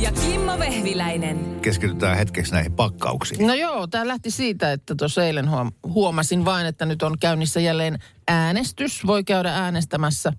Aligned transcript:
Ja 0.00 0.12
Kimmo 0.12 0.58
Vehviläinen. 0.58 1.60
keskitytään 1.62 2.16
hetkeksi 2.16 2.52
näihin 2.52 2.72
pakkauksiin. 2.72 3.46
No 3.46 3.54
joo, 3.54 3.86
tämä 3.86 4.08
lähti 4.08 4.30
siitä, 4.30 4.72
että 4.72 4.94
tuossa 4.94 5.24
eilen 5.24 5.50
huom- 5.50 5.72
huomasin 5.84 6.44
vain, 6.44 6.66
että 6.66 6.86
nyt 6.86 7.02
on 7.02 7.18
käynnissä 7.18 7.60
jälleen 7.60 7.98
äänestys. 8.28 9.06
Voi 9.06 9.24
käydä 9.24 9.54
äänestämässä 9.54 10.32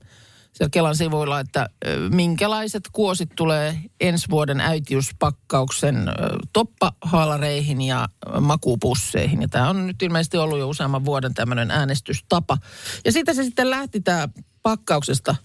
siellä 0.54 0.70
Kelan 0.70 0.96
sivuilla, 0.96 1.40
että 1.40 1.70
minkälaiset 2.10 2.84
kuosit 2.92 3.30
tulee 3.36 3.78
ensi 4.00 4.28
vuoden 4.30 4.60
äitiyspakkauksen 4.62 5.96
toppahaalareihin 6.54 7.82
ja 7.82 8.08
ö, 8.36 8.40
makuupusseihin. 8.40 9.42
Ja 9.42 9.48
tämä 9.48 9.70
on 9.70 9.88
nyt 9.88 10.02
ilmeisesti 10.02 10.38
ollut 10.38 10.60
jo 10.60 10.70
useamman 10.70 11.06
vuoden 11.06 11.34
tämmöinen 11.34 11.72
äänestystapa. 11.72 12.58
Ja 13.06 13.12
siitä 13.12 13.34
se 13.34 13.44
sitten 13.44 13.70
lähti 13.70 14.02
tämä 14.02 14.28
pakkauksesta 14.64 15.36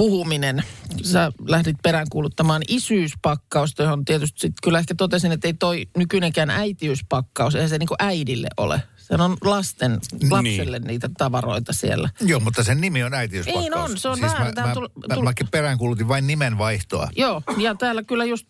puhuminen. 0.00 0.62
Sä 1.02 1.32
lähdit 1.48 1.76
peräänkuuluttamaan 1.82 2.62
isyyspakkausta, 2.68 3.82
johon 3.82 4.04
tietysti 4.04 4.40
sit 4.40 4.52
kyllä 4.62 4.78
ehkä 4.78 4.94
totesin, 4.94 5.32
että 5.32 5.48
ei 5.48 5.54
toi 5.54 5.86
nykyinenkään 5.96 6.50
äitiyspakkaus, 6.50 7.54
eihän 7.54 7.70
se 7.70 7.78
niinku 7.78 7.94
äidille 7.98 8.48
ole. 8.56 8.82
Se 8.96 9.14
on 9.14 9.36
lasten, 9.44 9.98
lapselle 10.30 10.78
niin. 10.78 10.86
niitä 10.86 11.10
tavaroita 11.18 11.72
siellä. 11.72 12.08
Joo, 12.20 12.40
mutta 12.40 12.64
sen 12.64 12.80
nimi 12.80 13.02
on 13.02 13.14
äitiyspakkaus. 13.14 13.64
Niin 13.64 13.74
on, 13.74 13.98
se 13.98 14.08
on 14.08 14.16
siis 14.16 14.32
vähän- 14.32 14.52
Mä, 14.56 14.66
mä, 14.66 14.74
tul- 14.74 15.16
mä, 15.16 15.22
mäkin 15.22 15.48
peräänkuulutin 15.50 16.08
vain 16.08 16.26
nimen 16.26 16.58
vaihtoa. 16.58 17.08
Joo, 17.16 17.42
ja 17.58 17.74
täällä 17.74 18.02
kyllä 18.02 18.24
just 18.24 18.46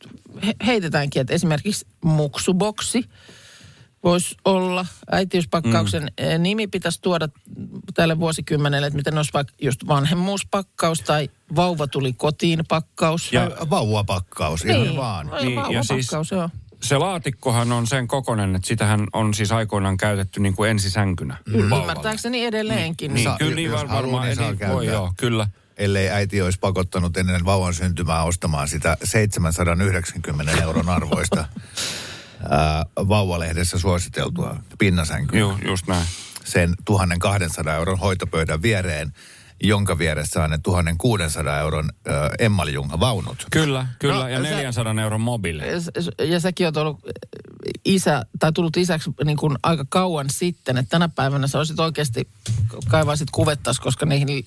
he- 0.46 0.54
heitetäänkin, 0.66 1.20
että 1.20 1.34
esimerkiksi 1.34 1.86
muksuboksi 2.04 3.04
voisi 4.04 4.36
olla. 4.44 4.86
Äitiyspakkauksen 5.12 6.02
mm. 6.02 6.42
nimi 6.42 6.66
pitäisi 6.66 7.02
tuoda 7.02 7.28
tälle 7.94 8.18
vuosikymmenelle, 8.18 8.86
että 8.86 8.96
miten 8.96 9.16
olisi 9.16 9.32
vaikka 9.32 9.54
just 9.62 9.86
vanhemmuuspakkaus 9.86 11.00
tai 11.00 11.28
vauva 11.56 11.86
tuli 11.86 12.12
kotiin 12.12 12.64
pakkaus. 12.68 13.32
Ja 13.32 13.50
vauvapakkaus, 13.70 14.64
ihan 14.64 14.82
niin, 14.82 14.96
vaan. 14.96 15.30
vai 15.30 15.44
Niin, 15.44 15.60
ja 15.70 15.82
siis- 15.82 16.10
joo. 16.32 16.50
Se 16.82 16.98
laatikkohan 16.98 17.72
on 17.72 17.86
sen 17.86 18.08
kokonen, 18.08 18.54
että 18.56 18.68
sitähän 18.68 19.06
on 19.12 19.34
siis 19.34 19.52
aikoinaan 19.52 19.96
käytetty 19.96 20.40
niin 20.40 20.54
kuin 20.56 20.70
ensisänkynä. 20.70 21.36
vauvalle. 21.52 21.76
Ymmärtääkseni 21.80 22.44
edelleenkin. 22.44 23.14
Niin, 23.14 23.24
Saa- 23.24 23.38
kyllä 23.38 23.54
niin 23.54 23.70
jos 23.70 23.80
var- 23.80 23.88
haluaa, 23.88 24.02
varmaan. 24.02 24.26
niin 24.26 24.36
saa 24.36 24.46
Niin, 24.46 24.58
käyttää. 24.58 24.76
voi 24.76 24.86
joo, 24.86 25.12
kyllä. 25.16 25.46
Ellei 25.76 26.10
äiti 26.10 26.42
olisi 26.42 26.58
pakottanut 26.58 27.16
ennen 27.16 27.44
vauvan 27.44 27.74
syntymää 27.74 28.22
ostamaan 28.24 28.68
sitä 28.68 28.96
790 29.04 30.52
euron 30.62 30.88
arvoista 30.88 31.44
ää, 32.48 32.84
vauvalehdessä 32.96 33.78
suositeltua 33.78 34.56
pinnasänkyä. 34.78 35.38
Joo, 35.38 35.58
just 35.64 35.86
näin. 35.86 36.06
Sen 36.44 36.74
1200 36.84 37.76
euron 37.76 37.98
hoitopöydän 37.98 38.62
viereen, 38.62 39.12
jonka 39.62 39.98
vieressä 39.98 40.44
on 40.44 40.50
ne 40.50 40.58
1600 40.62 41.58
euron 41.60 41.90
ää, 42.06 42.30
emmaljunga 42.38 43.00
vaunut. 43.00 43.46
Kyllä, 43.50 43.86
kyllä. 43.98 44.14
No, 44.14 44.28
ja 44.28 44.36
sä- 44.42 44.42
400 44.50 44.94
euron 45.02 45.20
mobiili. 45.20 45.62
Ja 45.68 46.24
Ja 46.26 46.40
säkin 46.40 46.66
oot 46.66 46.76
ollut 46.76 46.98
isä, 47.84 48.26
tai 48.38 48.52
tullut 48.52 48.76
isäksi 48.76 49.10
niin 49.24 49.36
kuin 49.36 49.56
aika 49.62 49.84
kauan 49.88 50.26
sitten, 50.30 50.76
että 50.76 50.90
tänä 50.90 51.08
päivänä 51.08 51.46
sä 51.46 51.58
olisit 51.58 51.80
oikeasti, 51.80 52.28
kaivaisit 52.88 53.30
kuvettas, 53.30 53.80
koska 53.80 54.06
niihin 54.06 54.46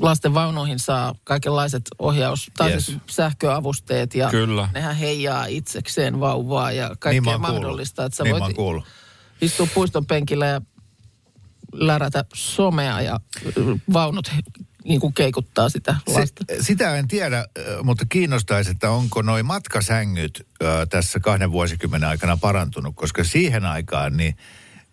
lasten 0.00 0.34
vaunuihin 0.34 0.78
saa 0.78 1.14
kaikenlaiset 1.24 1.82
ohjaus, 1.98 2.50
tai 2.56 2.70
Yes. 2.70 2.86
siis 2.86 2.98
sähköavusteet, 3.10 4.14
ja 4.14 4.28
Kyllä. 4.30 4.68
nehän 4.74 4.96
heijaa 4.96 5.46
itsekseen 5.46 6.20
vauvaa 6.20 6.72
ja 6.72 6.88
Niin 6.88 6.96
kaikkea 6.98 7.22
kuullut. 7.22 7.40
mahdollista. 7.40 8.04
Että 8.04 8.16
sä 8.16 8.24
Niin 8.24 8.30
mä 8.32 8.36
oon 8.36 8.42
voit 8.44 8.56
kuullut. 8.56 8.84
istua 9.40 9.68
puiston 9.74 10.06
penkillä 10.06 10.46
ja 10.46 10.60
lärätä 11.72 12.24
somea 12.34 13.00
ja 13.00 13.20
vaunut 13.92 14.30
niin 14.84 15.00
kuin 15.00 15.14
keikuttaa 15.14 15.68
sitä 15.68 15.96
lasta. 16.06 16.44
Se, 16.50 16.62
sitä 16.62 16.96
en 16.96 17.08
tiedä, 17.08 17.46
mutta 17.82 18.04
kiinnostaisi, 18.08 18.70
että 18.70 18.90
onko 18.90 19.22
noi 19.22 19.42
matkasängyt 19.42 20.46
ö, 20.62 20.86
tässä 20.90 21.20
kahden 21.20 21.52
vuosikymmenen 21.52 22.08
aikana 22.08 22.36
parantunut, 22.36 22.96
koska 22.96 23.24
siihen 23.24 23.64
aikaan 23.64 24.16
niin 24.16 24.36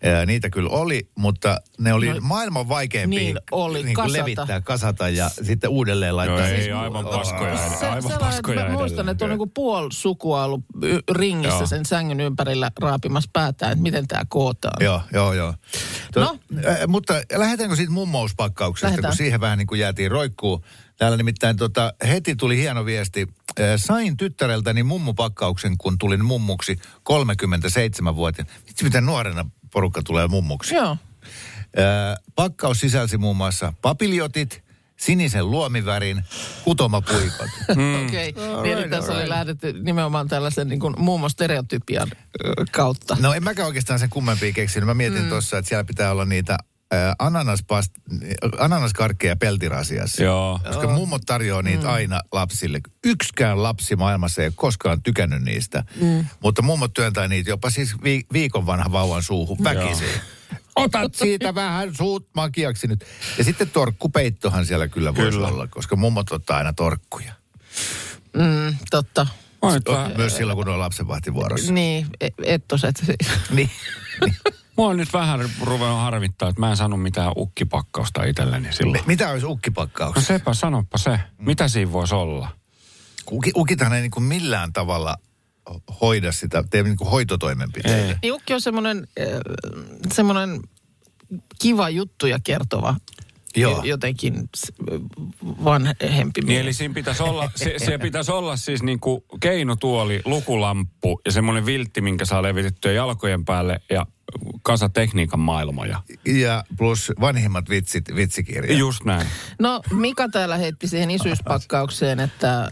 ö, 0.04 0.26
niitä 0.26 0.50
kyllä 0.50 0.70
oli, 0.70 1.08
mutta 1.14 1.60
ne 1.78 1.92
oli 1.92 2.08
No, 2.08 2.16
maailman 2.20 2.68
vaikeimpia 2.68 3.18
niin 3.20 3.38
oli, 3.50 3.82
niin 3.82 3.94
kasata. 3.94 4.12
levittää, 4.18 4.60
kasata 4.60 5.08
ja 5.08 5.30
sitten 5.42 5.70
uudelleen 5.70 6.16
laittaa. 6.16 6.38
Joo, 6.38 6.48
ei 6.48 6.62
Siis- 6.62 6.74
aivan 6.76 7.04
Oh. 7.06 7.10
paskoja. 7.18 7.56
Se- 7.56 7.86
aivan 7.86 8.02
sellainen, 8.02 8.18
paskoja 8.18 8.64
mä 8.64 8.72
muistan, 8.72 9.08
että 9.08 9.24
on 9.24 9.30
niinku 9.30 9.46
puoli 9.46 9.92
sukua 9.92 10.44
ollut 10.44 10.60
y- 10.82 11.00
ringissä 11.12 11.56
Joo. 11.58 11.66
sen 11.66 11.86
sängyn 11.86 12.20
ympärillä 12.20 12.70
raapimassa 12.80 13.30
päätään, 13.32 13.72
että 13.72 13.82
miten 13.82 14.08
tämä 14.08 14.22
kootaan. 14.28 14.84
Joo, 14.84 15.00
joo, 15.12 15.32
joo. 15.32 15.54
To, 16.12 16.20
No. 16.20 16.38
äh, 16.68 16.78
mutta 16.88 17.14
lähdetäänkö 17.36 17.76
siitä 17.76 17.92
mummouspakkauksesta, 17.92 18.86
Lähdetään. 18.86 19.10
kun 19.12 19.16
siihen 19.16 19.40
vähän 19.40 19.58
niin 19.58 19.66
kuin 19.66 19.80
jäätiin 19.80 20.10
roikkuu. 20.10 20.64
Täällä 20.98 21.16
nimittäin 21.16 21.56
tota, 21.56 21.94
heti 22.08 22.36
tuli 22.36 22.56
hieno 22.56 22.84
viesti. 22.84 23.26
Äh, 23.60 23.66
sain 23.76 24.16
tyttäreltäni 24.16 24.82
mummupakkauksen, 24.82 25.78
kun 25.78 25.98
tulin 25.98 26.24
mummuksi 26.24 26.76
37-vuotiaana. 27.04 28.52
Vitsi, 28.68 28.84
miten 28.84 29.06
nuorena 29.06 29.50
porukka 29.76 30.02
tulee 30.02 30.26
mummuksi. 30.26 30.74
Joo. 30.74 30.90
Äh, 30.90 32.16
pakkaus 32.34 32.80
sisälsi 32.80 33.18
muun 33.18 33.36
muassa 33.36 33.72
papiljotit, 33.82 34.64
sinisen 34.96 35.50
luomivärin, 35.50 36.24
kutomapuikot. 36.64 37.50
Mm. 37.76 38.06
Okei. 38.06 38.28
Okay. 38.28 38.62
Niin, 38.62 38.78
eli 38.78 38.88
tässä 38.88 39.12
oli 39.12 39.28
lähdetty 39.28 39.72
nimenomaan 39.82 40.28
tällaisen 40.28 40.68
niin 40.68 40.80
kuin 40.80 40.94
muun 40.98 41.30
stereotypian 41.30 42.08
ö, 42.44 42.64
kautta. 42.72 43.16
No 43.20 43.34
en 43.34 43.44
mäkään 43.44 43.66
oikeastaan 43.66 43.98
sen 43.98 44.10
kummempia 44.10 44.52
keksinyt. 44.52 44.86
Mä 44.86 44.94
mietin 44.94 45.22
mm. 45.22 45.28
tuossa, 45.28 45.58
että 45.58 45.68
siellä 45.68 45.84
pitää 45.84 46.10
olla 46.10 46.24
niitä 46.24 46.58
ananaspast, 47.18 47.92
ananaskarkkeja 48.58 49.36
peltirasiassa. 49.36 50.22
Joo. 50.22 50.60
Koska 50.66 50.88
mummot 50.88 51.22
tarjoaa 51.26 51.62
niitä 51.62 51.86
mm. 51.86 51.92
aina 51.92 52.20
lapsille. 52.32 52.80
Yksikään 53.04 53.62
lapsi 53.62 53.96
maailmassa 53.96 54.42
ei 54.42 54.48
ole 54.48 54.52
koskaan 54.56 55.02
tykännyt 55.02 55.42
niistä. 55.42 55.84
Mm. 56.00 56.24
Mutta 56.40 56.62
mummot 56.62 56.94
työntää 56.94 57.28
niitä 57.28 57.50
jopa 57.50 57.70
siis 57.70 58.02
vi- 58.02 58.26
viikon 58.32 58.66
vanha 58.66 58.92
vauvan 58.92 59.22
suuhun 59.22 59.58
väkisin. 59.64 60.08
Otat 60.76 61.14
siitä 61.14 61.54
vähän 61.54 61.94
suut 61.94 62.28
makiaksi 62.34 62.86
nyt. 62.86 63.04
Ja 63.38 63.44
sitten 63.44 63.70
torkkupeittohan 63.70 64.66
siellä 64.66 64.88
kyllä 64.88 65.14
voisi 65.14 65.30
Kyllä. 65.30 65.48
olla, 65.48 65.66
koska 65.66 65.96
mummot 65.96 66.32
ottaa 66.32 66.56
aina 66.56 66.72
torkkuja. 66.72 67.32
Mm, 68.36 68.76
totta. 68.90 69.26
Mä 69.66 69.70
oon 69.70 69.74
nyt 69.74 69.88
vähän- 69.98 70.16
Myös 70.16 70.36
silloin, 70.36 70.56
kun 70.56 70.68
on 70.68 70.78
lapsenvahtivuorossa. 70.78 71.72
Niin, 71.72 72.06
e- 72.20 72.28
ettoset. 72.44 73.04
Niin. 73.50 73.70
Mua 74.76 74.88
on 74.88 74.96
nyt 74.96 75.12
vähän 75.12 75.48
ruvennut 75.60 75.98
harvittaa, 76.00 76.48
että 76.48 76.60
mä 76.60 76.70
en 76.70 76.76
saanut 76.76 77.02
mitään 77.02 77.32
ukkipakkausta 77.36 78.24
itselleni 78.24 78.72
silloin. 78.72 79.00
Mitä 79.06 79.30
olisi 79.30 79.46
No 79.46 79.52
ukkipakkaus? 79.52 80.26
sepä, 80.26 80.54
sanoppa 80.54 80.98
se. 80.98 81.20
Mitä 81.38 81.68
siinä 81.68 81.92
voisi 81.92 82.14
olla? 82.14 82.48
Uki, 83.30 83.52
ukithan 83.56 83.92
ei 83.92 84.00
niin 84.00 84.10
kuin 84.10 84.24
millään 84.24 84.72
tavalla 84.72 85.16
hoida 86.00 86.32
sitä, 86.32 86.64
tee 86.70 86.82
niin 86.82 86.96
kuin 86.96 87.10
hoitotoimenpiteitä. 87.10 87.96
Ei. 88.08 88.14
Niin 88.22 88.32
ukki 88.32 88.54
on 88.54 88.60
semmoinen, 88.60 89.08
äh, 89.20 89.26
semmoinen 90.14 90.60
kiva 91.58 91.88
juttuja 91.90 92.38
kertova 92.44 92.94
Joo. 93.56 93.82
jotenkin 93.84 94.48
vanhempi 95.64 96.40
Niin 96.40 96.46
mies. 96.46 96.60
eli 96.60 96.72
siinä 96.72 96.94
pitäisi 96.94 97.22
olla, 97.22 97.50
se, 97.54 97.74
se 97.78 97.98
pitäisi 97.98 98.32
olla 98.32 98.56
siis 98.56 98.82
niin 98.82 99.00
kuin 99.00 99.22
keinotuoli, 99.40 100.22
lukulamppu 100.24 101.20
ja 101.24 101.32
semmoinen 101.32 101.66
viltti, 101.66 102.00
minkä 102.00 102.24
saa 102.24 102.42
levitettyä 102.42 102.92
jalkojen 102.92 103.44
päälle 103.44 103.80
ja 103.90 104.06
kasa 104.62 104.88
tekniikan 104.88 105.40
maailmoja. 105.40 106.02
Ja 106.26 106.64
plus 106.78 107.12
vanhimmat 107.20 107.68
vitsit, 107.70 108.04
vitsikirja. 108.16 108.76
Just 108.78 109.04
näin. 109.04 109.26
No 109.58 109.80
Mika 109.90 110.28
täällä 110.28 110.56
heitti 110.56 110.88
siihen 110.88 111.10
isyyspakkaukseen, 111.10 112.20
että 112.20 112.60
äh, 112.60 112.68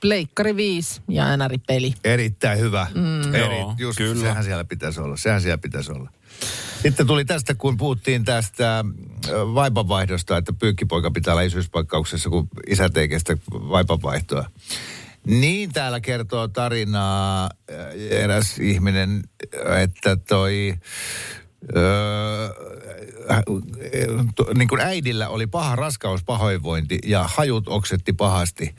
pleikkari 0.00 0.56
5 0.56 1.00
ja 1.08 1.36
NR-peli. 1.36 1.94
Erittäin 2.04 2.58
hyvä. 2.58 2.86
Mm. 2.94 3.34
Eri, 3.34 3.56
Joo, 3.56 3.74
just, 3.78 3.98
kyllä. 3.98 4.20
Sehän 4.20 4.44
siellä 4.44 4.64
pitäisi 4.64 5.00
olla. 5.00 5.16
Sehän 5.16 5.40
siellä 5.40 5.58
pitäisi 5.58 5.92
olla. 5.92 6.10
Sitten 6.82 7.06
tuli 7.06 7.24
tästä, 7.24 7.54
kun 7.54 7.76
puhuttiin 7.76 8.24
tästä 8.24 8.84
ö, 9.28 9.54
vaipanvaihdosta, 9.54 10.36
että 10.36 10.52
pyykkipoika 10.52 11.10
pitää 11.10 11.34
olla 11.34 11.42
isyyspakkauksessa, 11.42 12.30
kun 12.30 12.48
isät 12.66 12.96
ei 12.96 13.08
kestä 13.08 13.36
vaipanvaihtoa. 13.50 14.50
Niin 15.26 15.72
täällä 15.72 16.00
kertoo 16.00 16.48
tarinaa 16.48 17.50
ö, 17.70 17.90
eräs 18.10 18.58
ihminen, 18.58 19.22
että 19.82 20.16
toi 20.16 20.74
öö, 21.76 22.48
äh, 23.30 23.42
niin 24.54 24.68
kuin 24.68 24.80
äidillä 24.80 25.28
oli 25.28 25.46
paha 25.46 25.76
raskauspahoinvointi 25.76 26.98
ja 27.04 27.28
hajut 27.34 27.68
oksetti 27.68 28.12
pahasti. 28.12 28.74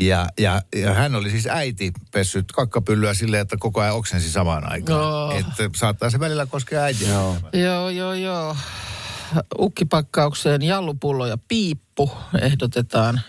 Ja, 0.00 0.26
ja, 0.38 0.62
ja 0.76 0.94
hän 0.94 1.14
oli 1.14 1.30
siis 1.30 1.46
äiti 1.46 1.92
pessyt 2.12 2.52
kakkapyllyä 2.52 3.14
silleen, 3.14 3.42
että 3.42 3.56
koko 3.60 3.80
ajan 3.80 3.94
oksensi 3.94 4.30
samaan 4.30 4.72
aikaan. 4.72 5.14
Oh. 5.14 5.38
Että 5.38 5.70
saattaa 5.76 6.10
se 6.10 6.20
välillä 6.20 6.46
koskea 6.46 6.82
äitiä. 6.82 7.08
Joo. 7.08 7.36
Joo, 7.52 7.88
joo, 7.88 8.12
joo. 8.12 8.56
Ukkipakkaukseen 9.58 10.62
jallupullo 10.62 11.26
ja 11.26 11.38
piippu 11.48 12.10
ehdotetaan. 12.40 13.20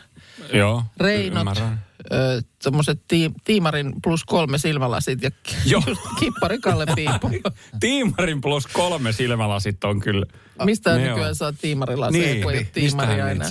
Joo, 0.54 0.84
Reinot, 1.00 1.40
ymmärrän. 1.40 1.86
Ö, 2.14 2.42
tommoset 2.64 3.02
tii, 3.08 3.32
tiimarin 3.44 3.94
plus 4.04 4.24
kolme 4.24 4.58
silmälasit 4.58 5.22
ja 5.24 5.32
Joo. 5.66 5.84
kippari 6.20 6.60
Kalle 6.60 6.86
piippu. 6.96 7.30
Tiimarin 7.80 8.42
plus 8.42 8.68
kolme 8.68 9.12
silmälasit 9.12 9.84
on 9.84 10.00
kyllä. 10.00 10.26
Mistä 10.64 10.96
Ne 10.98 11.08
nykyään 11.08 11.30
on. 11.30 11.36
saa 11.36 11.54
tiimarilaseja, 11.54 12.24
Niin, 12.34 12.42
kun 12.44 12.52
ei 12.52 12.58
ole 12.58 12.64
niin. 12.64 12.74
tiimaria 12.74 13.30
enää. 13.30 13.50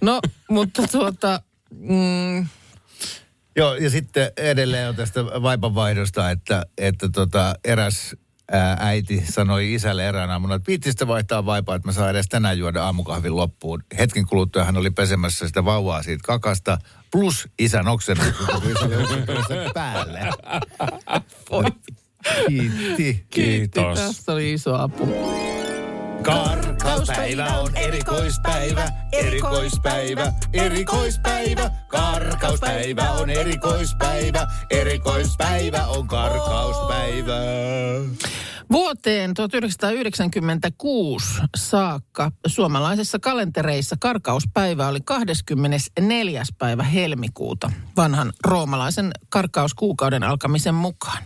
No, 0.00 0.20
mutta 0.50 0.82
tuota, 0.92 1.40
mm, 1.70 2.46
Joo, 3.56 3.74
ja 3.74 3.90
sitten 3.90 4.30
edelleen 4.36 4.88
on 4.88 4.96
tästä 4.96 5.24
vaipanvaihdosta, 5.24 6.30
että, 6.30 6.66
että 6.78 7.08
tota, 7.08 7.54
eräs 7.64 8.16
ää, 8.52 8.76
äiti 8.80 9.24
sanoi 9.32 9.74
isälle 9.74 10.08
eräänä 10.08 10.32
aamuna, 10.32 10.54
että 10.54 10.66
viittistä 10.66 11.06
vaihtaa 11.06 11.46
vaipaa, 11.46 11.76
että 11.76 11.88
mä 11.88 11.92
saan 11.92 12.10
edes 12.10 12.26
tänään 12.28 12.58
juoda 12.58 12.84
aamukahvin 12.84 13.36
loppuun. 13.36 13.82
Hetken 13.98 14.26
kuluttua 14.26 14.64
hän 14.64 14.76
oli 14.76 14.90
pesemässä 14.90 15.46
sitä 15.48 15.64
vauvaa 15.64 16.02
siitä 16.02 16.22
kakasta, 16.26 16.78
plus 17.12 17.48
isän 17.58 17.88
oksennus, 17.88 18.26
kun 18.32 18.70
isä 18.70 18.84
oli 18.84 18.96
oksennut 18.96 19.46
sen 19.48 19.70
päälle. 19.74 20.20
Kiitti. 22.48 23.26
Kiitos. 23.30 23.98
Tästä 23.98 24.32
oli 24.32 24.52
iso 24.52 24.74
apu. 24.74 25.06
Karkauspäivä 26.26 27.58
on 27.58 27.76
erikoispäivä, 27.76 28.88
erikoispäivä, 29.12 30.32
erikoispäivä. 30.52 31.70
Karkauspäivä 31.88 33.10
on 33.10 33.30
erikoispäivä, 33.30 34.46
erikoispäivä 34.70 35.86
on 35.86 36.06
karkauspäivä. 36.06 37.36
Vuoteen 38.72 39.34
1996 39.34 41.26
saakka 41.56 42.32
suomalaisissa 42.46 43.18
kalentereissa 43.18 43.96
karkauspäivä 44.00 44.88
oli 44.88 45.00
24. 45.04 46.42
päivä 46.58 46.82
helmikuuta 46.82 47.72
vanhan 47.96 48.32
roomalaisen 48.44 49.10
karkauskuukauden 49.28 50.22
alkamisen 50.22 50.74
mukaan. 50.74 51.22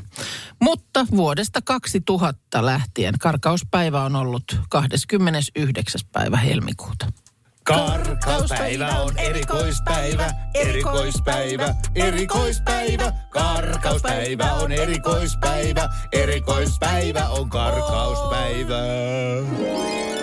Mutta 0.63 1.07
vuodesta 1.11 1.61
2000 1.65 2.67
lähtien 2.67 3.15
karkauspäivä 3.21 4.05
on 4.05 4.17
ollut 4.17 4.45
29. 4.71 6.01
päivä 6.13 6.37
helmikuuta. 6.37 7.07
Karkauspäivä 7.71 8.89
on 8.89 9.19
erikoispäivä, 9.19 10.31
erikoispäivä, 10.55 11.75
erikoispäivä. 11.95 13.13
Karkauspäivä 13.31 14.53
on 14.53 14.73
erikoispäivä, 14.73 15.89
erikoispäivä 16.13 17.29
on 17.29 17.51
karkauspäivä. 17.51 18.79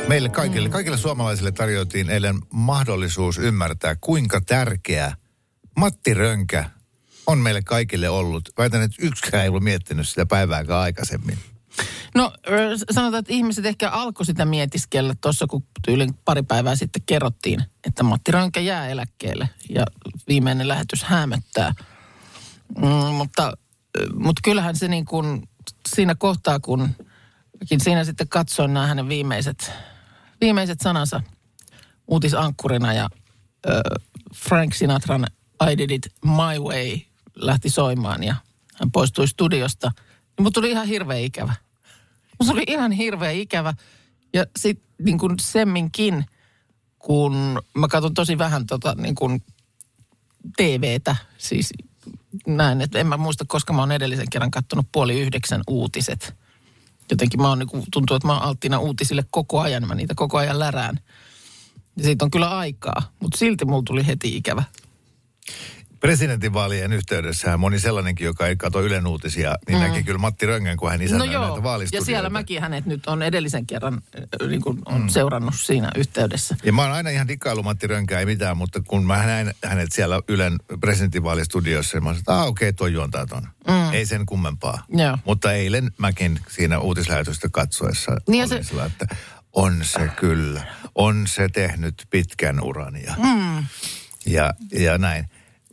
Meille 0.08 0.30
kaikille, 0.30 0.70
kaikille 0.70 0.98
suomalaisille 0.98 1.52
tarjottiin 1.52 2.10
eilen 2.10 2.40
mahdollisuus 2.54 3.38
ymmärtää, 3.38 3.96
kuinka 4.02 4.42
tärkeä 4.42 5.14
Matti 5.78 6.14
Rönkä 6.14 6.70
on 7.28 7.38
meille 7.38 7.62
kaikille 7.62 8.10
ollut. 8.10 8.50
Väitän, 8.58 8.82
että 8.82 8.98
yksikään 9.00 9.44
ei 9.44 9.50
ollut 9.50 9.64
miettinyt 9.64 10.10
sitä 10.10 10.26
päivääkään 10.26 10.80
aikaisemmin. 10.80 11.38
No 12.16 12.34
sanotaan, 12.92 13.20
että 13.20 13.34
ihmiset 13.34 13.66
ehkä 13.66 13.90
alkoi 13.90 14.26
sitä 14.26 14.46
mietiskellä 14.46 15.16
tuossa, 15.22 15.48
kun 15.48 15.64
tyylin 15.86 16.14
pari 16.14 16.44
päivää 16.44 16.76
sitten 16.76 17.02
kerrottiin, 17.06 17.64
että 17.88 18.04
Matti 18.04 18.32
Rönkä 18.32 18.60
jää 18.60 18.88
eläkkeelle 18.88 19.50
ja 19.70 19.86
viimeinen 20.28 20.68
lähetys 20.68 21.04
hämöttää. 21.04 21.74
Mm, 22.78 23.16
mutta, 23.16 23.54
mutta 24.14 24.40
kyllähän 24.44 24.76
se 24.76 24.88
niin 24.88 25.06
kuin 25.06 25.50
siinä 25.90 26.16
kohtaa, 26.16 26.60
kun 26.60 26.90
siinä 27.84 28.04
sitten 28.04 28.28
katsoin 28.28 28.74
nämä 28.74 28.88
hänen 28.88 29.10
viimeiset, 29.10 29.72
viimeiset 30.42 30.80
sanansa 30.80 31.22
uutisankkurina 32.08 32.94
ja 32.94 33.10
ö, 33.70 33.82
Frank 34.36 34.74
Sinatran 34.74 35.28
I 35.72 35.78
Did 35.78 35.90
It 35.90 36.08
My 36.26 36.60
Way 36.60 37.00
lähti 37.36 37.70
soimaan 37.70 38.24
ja 38.24 38.36
hän 38.76 38.92
poistui 38.92 39.28
studiosta. 39.28 39.92
Niin 40.38 40.44
mut 40.44 40.54
tuli 40.54 40.72
ihan 40.72 40.88
hirveä 40.88 41.18
ikävä. 41.18 41.54
Se 42.46 42.52
oli 42.52 42.64
ihan 42.68 42.92
hirveä 42.92 43.32
ikävä. 43.32 43.74
Ja 44.34 44.46
sitten 44.60 44.88
niin 45.02 45.18
kuin 45.18 45.36
semminkin, 45.42 46.26
kun 47.00 47.60
mä 47.78 47.88
katson 47.88 48.14
tosi 48.14 48.38
vähän 48.38 48.66
tota 48.66 48.96
niin 48.96 49.16
kuin 49.16 49.44
TVtä, 50.58 51.16
siis 51.38 51.74
näin, 52.48 52.82
että 52.82 53.00
en 53.00 53.08
mä 53.08 53.18
muista, 53.18 53.46
koska 53.48 53.74
mä 53.74 53.80
oon 53.80 53.92
edellisen 53.92 54.30
kerran 54.32 54.52
katsonut 54.52 54.88
puoli 54.92 55.22
yhdeksän 55.22 55.62
uutiset. 55.68 56.36
Jotenkin 57.12 57.42
mä 57.42 57.50
oon 57.50 57.60
niin 57.60 57.70
kuin, 57.70 57.84
tuntuu, 57.92 58.16
että 58.16 58.28
mä 58.28 58.34
oon 58.34 58.44
alttina 58.44 58.80
uutisille 58.80 59.26
koko 59.30 59.60
ajan, 59.60 59.88
mä 59.88 59.96
niitä 59.96 60.16
koko 60.16 60.38
ajan 60.38 60.60
lärään. 60.60 61.00
Ja 61.98 62.04
siitä 62.04 62.26
on 62.26 62.32
kyllä 62.32 62.58
aikaa, 62.58 63.12
mutta 63.20 63.38
silti 63.38 63.66
mulla 63.66 63.84
tuli 63.86 64.08
heti 64.08 64.38
ikävä. 64.38 64.64
Presidentinvaalien 66.00 66.94
yhteydessä 66.94 67.58
moni 67.58 67.80
sellainenkin, 67.80 68.26
joka 68.26 68.48
ei 68.48 68.56
katso 68.56 68.82
Ylen 68.82 69.08
uutisia, 69.08 69.56
niin 69.68 69.78
mm. 69.78 69.84
näki 69.84 70.04
kyllä 70.04 70.18
Matti 70.18 70.46
Röngän, 70.46 70.78
kun 70.78 70.90
hän 70.90 71.00
No 71.00 71.06
isännöi 71.06 71.32
joo, 71.32 71.44
näitä 71.44 71.58
ja 71.58 71.64
vaalistudioita. 71.64 72.06
siellä 72.06 72.30
mäkin 72.30 72.62
hänet 72.62 72.86
nyt 72.86 73.08
on 73.08 73.24
edellisen 73.24 73.66
kerran 73.68 74.02
niin 74.48 74.62
kuin 74.62 74.80
on 74.86 75.02
mm. 75.02 75.08
seurannut 75.10 75.54
siinä 75.58 75.92
yhteydessä. 75.96 76.56
Ja 76.64 76.74
mä 76.74 76.82
oon 76.82 76.92
aina 76.92 77.10
ihan 77.10 77.28
dikkailu 77.28 77.64
Matti 77.64 77.88
Rönkää, 77.88 78.20
ei 78.20 78.26
mitään, 78.26 78.58
mutta 78.58 78.82
kun 78.88 79.06
mä 79.06 79.26
näin 79.26 79.54
hänet 79.64 79.92
siellä 79.92 80.22
Ylen 80.28 80.56
presidentinvaalistudiossa, 80.82 81.98
niin 81.98 82.04
mä 82.04 82.10
sanoin, 82.10 82.20
että 82.20 82.34
ah, 82.34 82.48
okei, 82.48 82.70
okay, 82.70 82.74
toi 82.78 82.94
juontaa 82.94 83.26
ton. 83.26 83.48
Mm. 83.68 83.94
Ei 83.94 84.06
sen 84.06 84.26
kummempaa. 84.26 84.84
Joo. 84.90 85.18
Mutta 85.26 85.54
eilen 85.54 85.92
mäkin 85.98 86.40
siinä 86.50 86.80
uutislähetystä 86.80 87.48
katsoessa 87.52 88.12
Niin 88.30 88.40
ja 88.40 88.46
olin 88.46 88.64
se- 88.64 88.70
sillä, 88.70 88.86
että 88.86 89.08
on 89.54 89.80
se 89.82 90.10
kyllä. 90.16 90.62
On 90.96 91.28
se 91.28 91.50
tehnyt 91.50 92.08
pitkän 92.10 92.64
uran 92.64 92.96
ja, 93.04 93.16
mm. 93.18 93.66
ja, 94.26 94.54
ja 94.80 94.98
näin. 94.98 95.26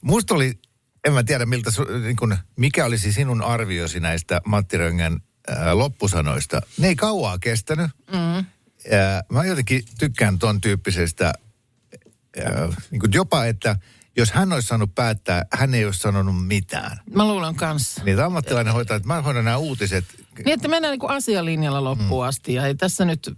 Musta 0.04 0.34
oli, 0.34 0.58
en 1.04 1.12
mä 1.12 1.22
tiedä 1.22 1.46
miltä, 1.46 1.70
niin 2.02 2.16
kun, 2.16 2.36
mikä 2.56 2.84
olisi 2.84 3.12
sinun 3.12 3.42
arviosi 3.42 4.00
näistä 4.00 4.40
Matti 4.46 4.76
Röngän 4.76 5.20
ää, 5.48 5.78
loppusanoista. 5.78 6.60
Ne 6.78 6.88
ei 6.88 6.96
kauaa 6.96 7.38
kestänyt. 7.38 7.90
Mm. 8.12 8.46
Ja 8.90 9.22
mä 9.32 9.44
jotenkin 9.44 9.82
tykkään 9.98 10.38
ton 10.38 10.60
tyyppisestä, 10.60 11.24
ää, 11.24 12.68
niin 12.90 13.00
kuin 13.00 13.12
jopa, 13.12 13.44
että 13.44 13.76
jos 14.16 14.32
hän 14.32 14.52
olisi 14.52 14.68
saanut 14.68 14.94
päättää, 14.94 15.46
hän 15.52 15.74
ei 15.74 15.84
olisi 15.84 16.00
sanonut 16.00 16.46
mitään. 16.46 17.00
Mä 17.14 17.28
luulen 17.28 17.54
kanssa. 17.54 18.04
Niin 18.04 18.16
tämä 18.16 18.26
ammattilainen 18.26 18.72
hoitaa, 18.72 18.96
että 18.96 19.08
mä 19.08 19.22
hoidan 19.22 19.44
nämä 19.44 19.56
uutiset. 19.56 20.04
Niin, 20.36 20.48
että 20.48 20.68
mennään 20.68 20.92
niin 20.92 21.00
kuin 21.00 21.12
asialinjalla 21.12 21.84
loppuun 21.84 22.26
asti. 22.26 22.54
Ja 22.54 22.66
ei 22.66 22.74
tässä 22.74 23.04
nyt, 23.04 23.30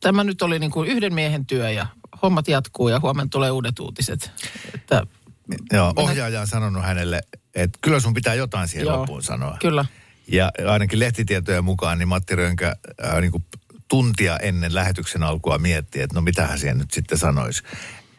tämä 0.00 0.24
nyt 0.24 0.42
oli 0.42 0.58
niin 0.58 0.70
kuin 0.70 0.90
yhden 0.90 1.14
miehen 1.14 1.46
työ 1.46 1.70
ja 1.70 1.86
hommat 2.22 2.48
jatkuu 2.48 2.88
ja 2.88 3.00
huomenna 3.00 3.28
tulee 3.30 3.50
uudet 3.50 3.78
uutiset. 3.78 4.30
Että, 4.74 5.06
Joo, 5.72 5.92
ohjaaja 5.96 6.40
on 6.40 6.46
sanonut 6.46 6.82
hänelle, 6.82 7.20
että 7.54 7.78
kyllä 7.82 8.00
sun 8.00 8.14
pitää 8.14 8.34
jotain 8.34 8.68
siihen 8.68 8.86
Joo, 8.86 8.98
loppuun 8.98 9.22
sanoa. 9.22 9.56
Kyllä. 9.60 9.84
Ja 10.28 10.52
ainakin 10.68 10.98
lehtitietojen 10.98 11.64
mukaan, 11.64 11.98
niin 11.98 12.08
Matti 12.08 12.36
Rönkä 12.36 12.76
äh, 13.04 13.20
niin 13.20 13.32
kuin 13.32 13.44
tuntia 13.88 14.38
ennen 14.38 14.74
lähetyksen 14.74 15.22
alkua 15.22 15.58
mietti, 15.58 16.00
että 16.00 16.14
no 16.14 16.20
mitähän 16.20 16.58
siihen 16.58 16.78
nyt 16.78 16.90
sitten 16.90 17.18
sanoisi. 17.18 17.62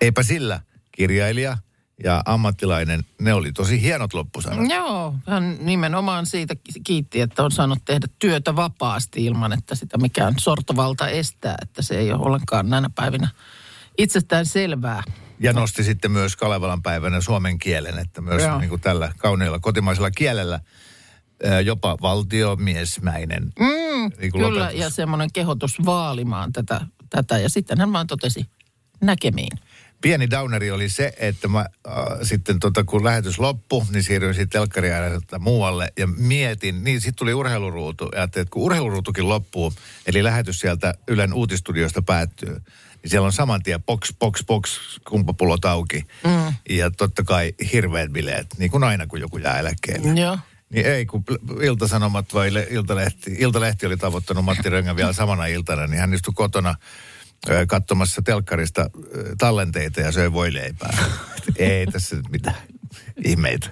Eipä 0.01 0.23
sillä 0.23 0.59
kirjailija 0.91 1.57
ja 2.03 2.23
ammattilainen, 2.25 3.05
ne 3.21 3.33
oli 3.33 3.51
tosi 3.51 3.81
hienot 3.81 4.13
loppusanat. 4.13 4.69
Joo, 4.69 5.15
hän 5.27 5.57
nimenomaan 5.59 6.25
siitä 6.25 6.55
kiitti, 6.83 7.21
että 7.21 7.43
on 7.43 7.51
saanut 7.51 7.79
tehdä 7.85 8.07
työtä 8.19 8.55
vapaasti 8.55 9.25
ilman, 9.25 9.53
että 9.53 9.75
sitä 9.75 9.97
mikään 9.97 10.33
sortovalta 10.39 11.09
estää. 11.09 11.55
Että 11.61 11.81
se 11.81 11.97
ei 11.97 12.11
ole 12.11 12.25
ollenkaan 12.25 12.69
näinä 12.69 12.89
päivinä 12.95 13.29
itsestään 13.97 14.45
selvää. 14.45 15.03
Ja 15.39 15.53
nosti 15.53 15.83
sitten 15.83 16.11
myös 16.11 16.35
Kalevalan 16.35 16.81
päivänä 16.81 17.21
suomen 17.21 17.59
kielen, 17.59 17.99
että 17.99 18.21
myös 18.21 18.43
Joo. 18.43 18.59
niin 18.59 18.69
kuin 18.69 18.81
tällä 18.81 19.13
kauneella 19.17 19.59
kotimaisella 19.59 20.11
kielellä 20.11 20.59
jopa 21.65 21.97
valtiomiesmäinen 22.01 23.43
Mm, 23.59 24.11
niin 24.19 24.31
kyllä, 24.31 24.59
lopetus. 24.59 24.79
ja 24.79 24.89
semmoinen 24.89 25.29
kehotus 25.33 25.77
vaalimaan 25.85 26.53
tätä, 26.53 26.81
tätä. 27.09 27.37
Ja 27.39 27.49
sitten 27.49 27.79
hän 27.79 27.93
vaan 27.93 28.07
totesi 28.07 28.45
näkemiin. 29.01 29.57
Pieni 30.01 30.29
downeri 30.29 30.71
oli 30.71 30.89
se, 30.89 31.13
että 31.17 31.47
mä 31.47 31.59
äh, 31.59 31.93
sitten 32.23 32.59
tota, 32.59 32.83
kun 32.83 33.03
lähetys 33.03 33.39
loppui, 33.39 33.85
niin 33.91 34.03
siirryin 34.03 34.35
sitten 34.35 34.61
muualle 35.39 35.93
ja 35.97 36.07
mietin, 36.07 36.83
niin 36.83 37.01
sitten 37.01 37.15
tuli 37.15 37.33
urheiluruutu. 37.33 38.09
Ja 38.15 38.23
että 38.23 38.45
kun 38.49 38.63
urheiluruutukin 38.63 39.29
loppuu, 39.29 39.73
eli 40.05 40.23
lähetys 40.23 40.59
sieltä 40.59 40.93
Ylen 41.07 41.33
uutistudiosta 41.33 42.01
päättyy, 42.01 42.61
niin 43.05 43.11
siellä 43.11 43.25
on 43.25 43.33
saman 43.33 43.63
tien 43.63 43.83
box, 43.83 44.13
box, 44.19 44.45
box, 44.45 44.79
kumpapullot 45.07 45.65
auki. 45.65 46.05
Mm. 46.23 46.53
Ja 46.69 46.91
totta 46.91 47.23
kai 47.23 47.53
hirveät 47.73 48.11
bileet, 48.11 48.47
niin 48.57 48.71
kuin 48.71 48.83
aina 48.83 49.07
kun 49.07 49.19
joku 49.19 49.37
jää 49.37 49.59
eläkkeelle. 49.59 50.21
Joo. 50.21 50.39
Niin 50.69 50.85
ei, 50.85 51.05
kun 51.05 51.23
Iltasanomat 51.61 52.33
vai 52.33 52.51
Iltalehti, 52.69 53.35
Iltalehti 53.39 53.85
oli 53.85 53.97
tavoittanut 53.97 54.45
Matti 54.45 54.69
Röngän 54.69 54.95
vielä 54.95 55.13
samana 55.13 55.45
iltana, 55.45 55.87
niin 55.87 55.99
hän 55.99 56.13
istui 56.13 56.33
kotona 56.33 56.75
katsomassa 57.67 58.21
telkkarista 58.21 58.89
tallenteita 59.37 60.01
ja 60.01 60.11
söi 60.11 60.33
voileipää. 60.33 60.97
ei 61.57 61.87
tässä 61.87 62.15
nyt 62.15 62.29
mitään 62.29 62.57
ihmeitä. 63.25 63.69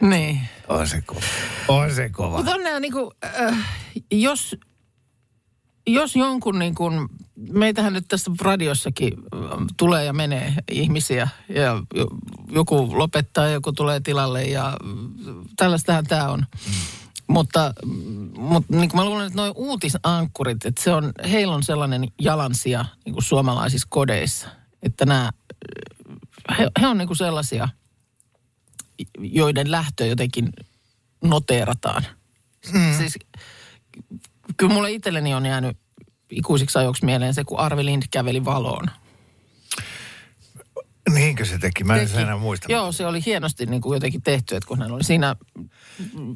Niin. 0.00 0.40
On 0.68 0.88
se 0.88 1.02
kova. 1.02 1.20
On 1.68 1.94
se 1.94 2.08
kova. 2.08 2.36
Mutta 2.36 2.54
on 2.54 2.62
nämä 2.64 2.80
niinku, 2.80 3.12
äh, 3.24 3.56
jos, 4.10 4.56
jos 5.92 6.16
jonkun 6.16 6.58
niin 6.58 6.74
kuin, 6.74 7.08
meitähän 7.36 7.92
nyt 7.92 8.08
tässä 8.08 8.30
radiossakin 8.40 9.12
tulee 9.76 10.04
ja 10.04 10.12
menee 10.12 10.54
ihmisiä 10.70 11.28
ja 11.48 11.82
joku 12.50 12.98
lopettaa 12.98 13.48
joku 13.48 13.72
tulee 13.72 14.00
tilalle 14.00 14.44
ja 14.44 14.68
äh, 14.68 14.76
tällaistähän 15.56 16.06
tämä 16.06 16.28
on. 16.28 16.40
Mm. 16.40 16.74
Mutta, 17.28 17.74
mutta 18.38 18.76
niin 18.76 18.90
kuin 18.90 19.00
mä 19.00 19.04
luulen, 19.04 19.26
että 19.26 19.36
nuo 19.42 19.52
uutisankkurit, 19.56 20.66
että 20.66 20.82
se 20.82 20.94
on, 20.94 21.12
heillä 21.30 21.54
on 21.54 21.62
sellainen 21.62 22.12
jalansija 22.20 22.84
niin 23.04 23.12
kuin 23.12 23.24
suomalaisissa 23.24 23.88
kodeissa, 23.90 24.48
että 24.82 25.06
nämä, 25.06 25.30
he, 26.58 26.68
he 26.80 26.86
on 26.86 26.98
niin 26.98 27.08
kuin 27.08 27.16
sellaisia, 27.16 27.68
joiden 29.18 29.70
lähtö 29.70 30.06
jotenkin 30.06 30.52
noteerataan. 31.22 32.04
Mm. 32.72 32.94
Siis 32.98 33.18
kyllä 34.58 34.74
mulle 34.74 34.92
itselleni 34.92 35.34
on 35.34 35.46
jäänyt 35.46 35.76
ikuisiksi 36.30 36.78
ajoksi 36.78 37.04
mieleen 37.04 37.34
se, 37.34 37.44
kun 37.44 37.58
Arvi 37.58 37.84
Lind 37.84 38.02
käveli 38.10 38.44
valoon. 38.44 38.90
Niinkö 41.14 41.44
se 41.44 41.58
teki? 41.58 41.84
Mä 41.84 41.96
en 41.96 42.08
teki. 42.08 42.20
enää 42.20 42.36
muista. 42.36 42.72
Joo, 42.72 42.92
se 42.92 43.06
oli 43.06 43.22
hienosti 43.26 43.66
niin 43.66 43.82
kuin 43.82 43.96
jotenkin 43.96 44.22
tehty, 44.22 44.56
että 44.56 44.66
kun 44.66 44.78
hän 44.78 44.92
oli 44.92 45.04
siinä 45.04 45.36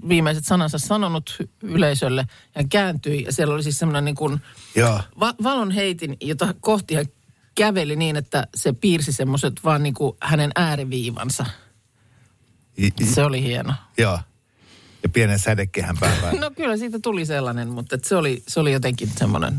viimeiset 0.09 0.45
sanansa 0.45 0.79
sanonut 0.79 1.37
yleisölle 1.63 2.27
ja 2.55 2.65
kääntyi. 2.71 3.25
Ja 3.25 3.33
siellä 3.33 3.55
oli 3.55 3.63
siis 3.63 3.79
semmoinen 3.79 4.05
niin 4.05 4.15
kuin 4.15 4.41
Va- 5.21 5.35
valon 5.43 5.71
heitin, 5.71 6.17
jota 6.21 6.55
kohti 6.61 6.95
hän 6.95 7.07
käveli 7.55 7.97
niin, 7.97 8.17
että 8.17 8.47
se 8.55 8.73
piirsi 8.73 9.13
semmoiset 9.13 9.53
vaan 9.65 9.83
niin 9.83 9.95
kuin 9.95 10.17
hänen 10.21 10.51
ääriviivansa. 10.55 11.47
I, 12.79 12.87
i, 13.01 13.07
se 13.07 13.25
oli 13.25 13.43
hieno. 13.43 13.75
Joo 13.99 14.19
ja 15.03 15.09
pienen 15.09 15.39
sädekehän 15.39 15.97
päällä. 16.01 16.33
no 16.41 16.51
kyllä 16.51 16.77
siitä 16.77 16.99
tuli 17.03 17.27
sellainen, 17.27 17.69
mutta 17.69 17.99
se, 18.03 18.17
oli, 18.17 18.43
se 18.49 18.61
oli 18.61 18.73
jotenkin 18.73 19.11
semmoinen 19.17 19.55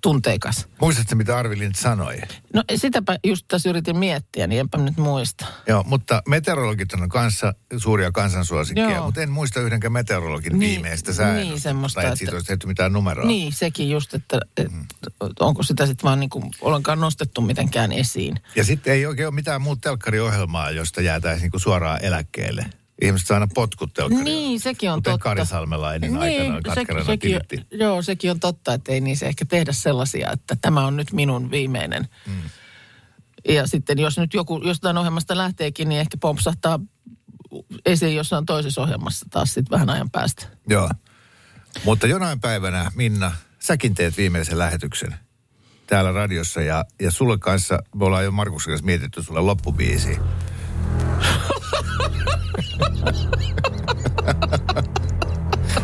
tunteikas. 0.00 0.68
Muistatko, 0.80 1.14
mitä 1.16 1.38
Arvi 1.38 1.58
Lind 1.58 1.74
sanoi? 1.74 2.20
No 2.54 2.64
sitäpä 2.76 3.18
just 3.24 3.44
tässä 3.48 3.70
yritin 3.70 3.96
miettiä, 3.96 4.46
niin 4.46 4.60
enpä 4.60 4.78
nyt 4.78 4.96
muista. 4.96 5.46
Joo, 5.66 5.82
mutta 5.82 6.22
meteorologit 6.28 6.92
on 6.92 7.08
kanssa 7.08 7.54
suuria 7.76 8.12
kansansuosikkeja, 8.12 8.90
Joo. 8.90 9.04
mutta 9.04 9.22
en 9.22 9.30
muista 9.30 9.60
yhdenkään 9.60 9.92
meteorologin 9.92 10.58
niin, 10.58 10.70
viimeistä 10.70 11.12
säännöstä. 11.12 11.50
Niin, 11.50 11.60
semmoista. 11.60 12.00
Tai 12.00 12.08
että 12.08 12.16
siitä 12.16 12.32
olisi 12.32 12.46
tehty 12.46 12.66
mitään 12.66 12.92
numeroa. 12.92 13.26
Niin, 13.26 13.52
sekin 13.52 13.90
just, 13.90 14.14
että 14.14 14.40
et, 14.56 14.72
mm. 14.72 14.86
onko 15.40 15.62
sitä 15.62 15.86
sitten 15.86 16.04
vaan 16.04 16.20
niin 16.20 16.30
kuin 16.30 16.50
ollenkaan 16.60 17.00
nostettu 17.00 17.40
mitenkään 17.40 17.92
esiin. 17.92 18.40
Ja 18.56 18.64
sitten 18.64 18.92
ei 18.92 19.06
oikein 19.06 19.28
ole 19.28 19.34
mitään 19.34 19.62
muuta 19.62 19.80
telkkariohjelmaa, 19.80 20.70
josta 20.70 21.00
jäätäisiin 21.00 21.42
niin 21.42 21.50
kuin 21.50 21.60
suoraan 21.60 22.04
eläkkeelle. 22.04 22.66
Ihmiset 23.00 23.26
saa 23.26 23.34
aina 23.34 23.48
potkut 23.54 23.90
Niin, 24.24 24.60
sekin 24.60 24.90
on 24.90 24.96
Kuten 24.96 25.12
totta. 25.12 25.22
Kari 25.22 25.46
Salmelainen 25.46 26.12
niin, 26.12 26.22
aikanaan 26.22 26.62
katkerana 26.62 27.06
sekin, 27.06 27.40
Joo, 27.70 28.02
sekin 28.02 28.30
on 28.30 28.40
totta, 28.40 28.74
että 28.74 28.92
ei 28.92 29.00
niissä 29.00 29.26
ehkä 29.26 29.44
tehdä 29.44 29.72
sellaisia, 29.72 30.30
että 30.32 30.56
tämä 30.60 30.86
on 30.86 30.96
nyt 30.96 31.12
minun 31.12 31.50
viimeinen. 31.50 32.08
Mm. 32.26 32.32
Ja 33.48 33.66
sitten 33.66 33.98
jos 33.98 34.18
nyt 34.18 34.34
joku 34.34 34.60
jostain 34.64 34.98
ohjelmasta 34.98 35.36
lähteekin, 35.36 35.88
niin 35.88 36.00
ehkä 36.00 36.16
pompsahtaa 36.20 36.80
esiin 37.86 38.16
jossain 38.16 38.46
toisessa 38.46 38.82
ohjelmassa 38.82 39.26
taas 39.30 39.54
sitten 39.54 39.70
vähän 39.70 39.90
ajan 39.90 40.10
päästä. 40.10 40.46
Joo. 40.68 40.90
Mutta 41.84 42.06
jonain 42.06 42.40
päivänä, 42.40 42.90
Minna, 42.94 43.32
säkin 43.58 43.94
teet 43.94 44.16
viimeisen 44.16 44.58
lähetyksen 44.58 45.14
täällä 45.86 46.12
radiossa 46.12 46.60
ja, 46.60 46.84
ja 47.00 47.10
sulle 47.10 47.38
kanssa, 47.38 47.82
me 47.94 48.04
ollaan 48.04 48.24
jo 48.24 48.30
Markuksen 48.30 48.72
kanssa 48.72 48.86
mietitty 48.86 49.22
sulle 49.22 49.40
loppubiisi. 49.40 50.18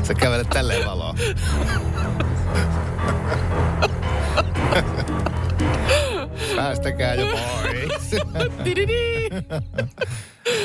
Sä 0.02 0.14
kävelet 0.14 0.50
tälleen 0.50 0.86
valoon. 0.86 1.16
Päästäkää 6.56 7.14
jo 7.14 7.26
pois. 7.26 8.10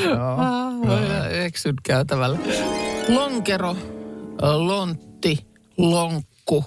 no. 0.05 0.38
Eksyn 1.29 1.75
käytävällä. 1.84 2.38
Lonkero, 3.08 3.75
lontti, 4.41 5.48
lonkku, 5.77 6.65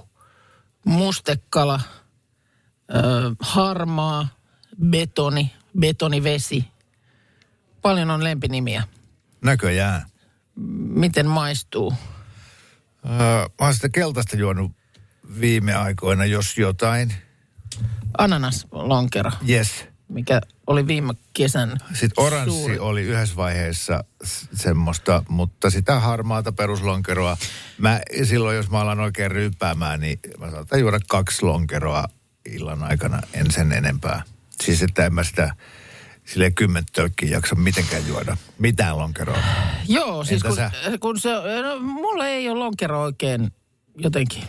mustekala, 0.84 1.80
harmaa, 3.40 4.28
betoni, 4.84 5.52
betonivesi. 5.78 6.64
Paljon 7.82 8.10
on 8.10 8.24
lempinimiä. 8.24 8.82
Näköjään. 9.44 10.02
Miten 10.94 11.26
maistuu? 11.26 11.94
Öö, 13.10 13.18
mä 13.42 13.48
oon 13.60 13.74
sitä 13.74 13.88
keltaista 13.88 14.36
juonut 14.36 14.72
viime 15.40 15.74
aikoina, 15.74 16.24
jos 16.24 16.58
jotain. 16.58 17.14
Ananas 18.18 18.66
lonkero. 18.72 19.30
Yes. 19.48 19.84
Mikä 20.08 20.40
oli 20.66 20.86
viime 20.86 21.14
kesän 21.32 21.78
Sitten 21.92 22.24
oranssi 22.24 22.50
suuri. 22.58 22.78
oli 22.78 23.02
yhdessä 23.02 23.36
vaiheessa 23.36 24.04
semmoista, 24.54 25.22
mutta 25.28 25.70
sitä 25.70 26.00
harmaata 26.00 26.52
peruslonkeroa. 26.52 27.36
Mä 27.78 28.00
silloin, 28.24 28.56
jos 28.56 28.70
mä 28.70 28.80
alan 28.80 29.00
oikein 29.00 29.30
ryyppäämään, 29.30 30.00
niin 30.00 30.18
mä 30.38 30.50
saatan 30.50 30.80
juoda 30.80 30.98
kaksi 31.08 31.42
lonkeroa 31.42 32.04
illan 32.46 32.82
aikana, 32.82 33.20
en 33.32 33.50
sen 33.50 33.72
enempää. 33.72 34.22
Siis 34.62 34.82
että 34.82 35.06
en 35.06 35.14
mä 35.14 35.24
sitä 35.24 35.54
sille 36.24 36.50
kymmentölkkiin 36.50 37.32
jaksa 37.32 37.54
mitenkään 37.54 38.08
juoda. 38.08 38.36
Mitään 38.58 38.98
lonkeroa. 38.98 39.38
Joo, 39.88 40.24
siis 40.24 40.42
kun, 40.42 40.56
kun 41.00 41.20
se, 41.20 41.30
no, 41.62 41.78
mulla 41.80 42.26
ei 42.26 42.48
ole 42.48 42.58
lonkero 42.58 43.02
oikein 43.02 43.52
jotenkin 43.96 44.44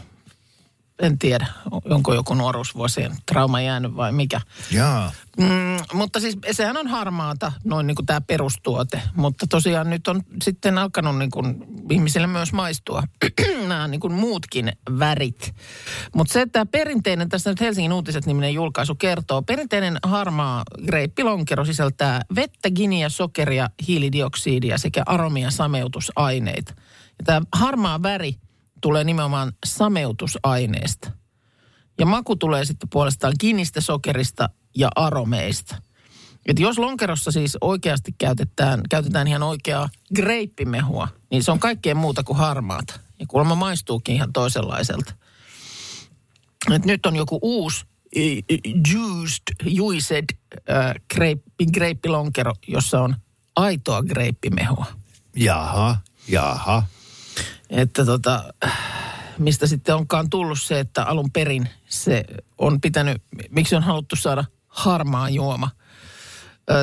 en 1.00 1.20
tiedä, 1.20 1.48
onko 1.89 2.13
joku 2.13 2.34
nuoruusvuosien 2.34 3.12
trauma 3.25 3.62
jäänyt 3.62 3.96
vai 3.96 4.12
mikä. 4.12 4.41
Jaa. 4.72 5.12
Mm, 5.38 5.48
mutta 5.94 6.20
siis 6.20 6.38
sehän 6.51 6.77
on 6.77 6.88
harmaata, 6.88 7.51
noin 7.63 7.88
niin 7.88 7.96
kuin 7.96 8.05
tämä 8.05 8.22
perustuote. 8.22 9.01
Mutta 9.15 9.48
tosiaan 9.50 9.89
nyt 9.89 10.08
on 10.08 10.24
sitten 10.41 10.77
alkanut 10.77 11.17
niin 11.17 11.32
kuin 11.32 11.65
ihmisille 11.89 12.27
myös 12.27 12.53
maistua 12.53 13.03
nämä 13.69 13.88
niin 13.88 14.00
kuin 14.00 14.13
muutkin 14.13 14.72
värit. 15.00 15.55
Mutta 16.15 16.34
se, 16.34 16.41
että 16.41 16.65
perinteinen, 16.65 17.29
tässä 17.29 17.50
nyt 17.50 17.62
Helsingin 17.62 17.93
uutiset 17.93 18.25
niminen 18.25 18.53
julkaisu 18.53 18.95
kertoo, 18.95 19.41
perinteinen 19.41 19.98
harmaa 20.03 20.63
greippilonkero 20.86 21.65
sisältää 21.65 22.22
vettä, 22.36 22.72
giniä, 22.72 23.10
sokeria, 23.10 23.69
hiilidioksidia 23.88 24.77
sekä 24.77 25.03
aromia 25.05 25.51
sameutusaineita. 25.51 26.74
Ja 27.19 27.25
tämä 27.25 27.41
harmaa 27.53 28.03
väri 28.03 28.36
tulee 28.81 29.03
nimenomaan 29.03 29.53
sameutusaineesta. 29.65 31.12
Ja 32.00 32.05
maku 32.05 32.36
tulee 32.36 32.65
sitten 32.65 32.89
puolestaan 32.89 33.34
kiinnistä 33.39 33.81
sokerista 33.81 34.50
ja 34.75 34.89
aromeista. 34.95 35.75
Et 36.45 36.60
jos 36.60 36.79
lonkerossa 36.79 37.31
siis 37.31 37.57
oikeasti 37.62 38.12
käytetään, 38.17 38.81
käytetään 38.89 39.27
ihan 39.27 39.43
oikeaa 39.43 39.89
greippimehua, 40.15 41.07
niin 41.31 41.43
se 41.43 41.51
on 41.51 41.60
kaikkea 41.60 41.95
muuta 41.95 42.24
kuin 42.24 42.38
harmaata. 42.38 43.00
Ja 43.19 43.25
kuulemma 43.27 43.55
maistuukin 43.55 44.15
ihan 44.15 44.34
toisenlaiselta. 44.34 45.13
Et 46.72 46.86
nyt 46.86 47.05
on 47.05 47.15
joku 47.15 47.39
uusi 47.41 47.86
juiced, 48.93 49.41
juiced 49.65 50.25
äh, 50.69 50.93
greippi, 51.13 51.65
greippilonkero, 51.65 52.53
jossa 52.67 53.01
on 53.01 53.15
aitoa 53.55 54.03
greippimehua. 54.03 54.86
Jaha, 55.36 55.98
jaha. 56.27 56.84
Että 57.69 58.05
tota, 58.05 58.53
mistä 59.38 59.67
sitten 59.67 59.95
onkaan 59.95 60.29
tullut 60.29 60.62
se, 60.62 60.79
että 60.79 61.03
alun 61.03 61.31
perin 61.31 61.69
se 61.88 62.24
on 62.57 62.81
pitänyt, 62.81 63.22
miksi 63.50 63.75
on 63.75 63.84
haluttu 63.84 64.15
saada 64.15 64.45
harmaa 64.67 65.29
juoma. 65.29 65.69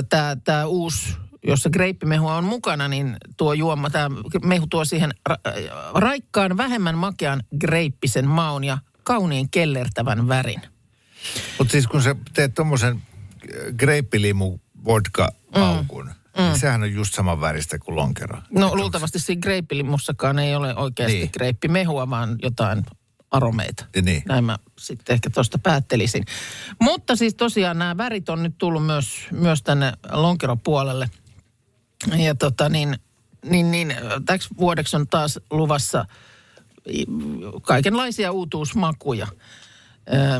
Tämä, 0.08 0.36
tämä 0.44 0.66
uusi, 0.66 1.16
jossa 1.46 1.70
greippimehua 1.70 2.36
on 2.36 2.44
mukana, 2.44 2.88
niin 2.88 3.16
tuo 3.36 3.52
juoma, 3.52 3.90
tämä 3.90 4.10
mehu 4.44 4.66
tuo 4.66 4.84
siihen 4.84 5.10
ra- 5.30 5.40
raikkaan, 5.94 6.56
vähemmän 6.56 6.98
makean 6.98 7.42
greippisen 7.60 8.28
maun 8.28 8.64
ja 8.64 8.78
kauniin 9.02 9.50
kellertävän 9.50 10.28
värin. 10.28 10.60
Mutta 11.58 11.72
siis 11.72 11.86
kun 11.86 12.02
sä 12.02 12.16
teet 12.32 12.54
tuommoisen 12.54 13.02
greippilimu 13.78 14.58
vodka-aukun, 14.84 16.04
mm 16.06 16.12
Mm. 16.38 16.42
Niin 16.42 16.60
sehän 16.60 16.82
on 16.82 16.92
just 16.92 17.14
saman 17.14 17.40
väristä 17.40 17.78
kuin 17.78 17.96
lonkero. 17.96 18.38
No 18.50 18.66
Et 18.66 18.74
luultavasti 18.74 19.18
siinä 19.18 19.40
greippilimussakaan 19.40 20.38
ei 20.38 20.54
ole 20.54 20.74
oikeasti 20.74 21.16
niin. 21.16 21.30
greippimehua, 21.32 22.10
vaan 22.10 22.36
jotain 22.42 22.84
aromeita. 23.30 23.84
Niin. 24.02 24.22
Näin 24.26 24.44
mä 24.44 24.58
sitten 24.78 25.14
ehkä 25.14 25.30
tuosta 25.30 25.58
päättelisin. 25.58 26.24
Mutta 26.80 27.16
siis 27.16 27.34
tosiaan 27.34 27.78
nämä 27.78 27.96
värit 27.96 28.28
on 28.28 28.42
nyt 28.42 28.54
tullut 28.58 28.86
myös, 28.86 29.26
myös 29.30 29.62
tänne 29.62 29.92
lonkeropuolelle. 30.12 31.10
Ja 32.16 32.34
tota 32.34 32.68
niin, 32.68 32.98
niin, 33.44 33.70
niin 33.70 33.94
täksi 34.26 34.48
vuodeksi 34.58 34.96
on 34.96 35.08
taas 35.08 35.40
luvassa 35.50 36.04
kaikenlaisia 37.62 38.32
uutuusmakuja. 38.32 39.26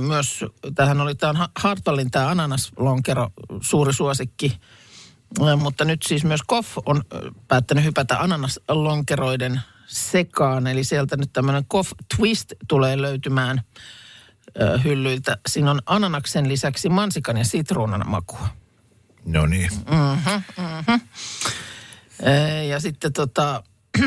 Myös 0.00 0.44
tähän 0.74 1.00
oli 1.00 1.14
tämä 1.14 1.48
Hartwallin 1.56 2.10
tämä 2.10 2.28
ananaslonkero 2.28 3.28
suuri 3.60 3.92
suosikki. 3.92 4.60
Mutta 5.58 5.84
nyt 5.84 6.02
siis 6.02 6.24
myös 6.24 6.40
Koff 6.46 6.78
on 6.86 7.02
päättänyt 7.48 7.84
hypätä 7.84 8.20
ananaslonkeroiden 8.20 9.60
sekaan. 9.86 10.66
Eli 10.66 10.84
sieltä 10.84 11.16
nyt 11.16 11.32
tämmöinen 11.32 11.64
Koff 11.68 11.92
Twist 12.16 12.52
tulee 12.68 13.02
löytymään 13.02 13.62
hyllyiltä. 14.84 15.38
Siinä 15.48 15.70
on 15.70 15.80
ananaksen 15.86 16.48
lisäksi 16.48 16.88
mansikan 16.88 17.36
ja 17.36 17.44
sitruunan 17.44 18.02
makua. 18.06 18.48
No 19.24 19.46
niin. 19.46 19.70
Ee, 22.22 22.66
Ja 22.66 22.80
sitten 22.80 23.12
tota, 23.12 23.62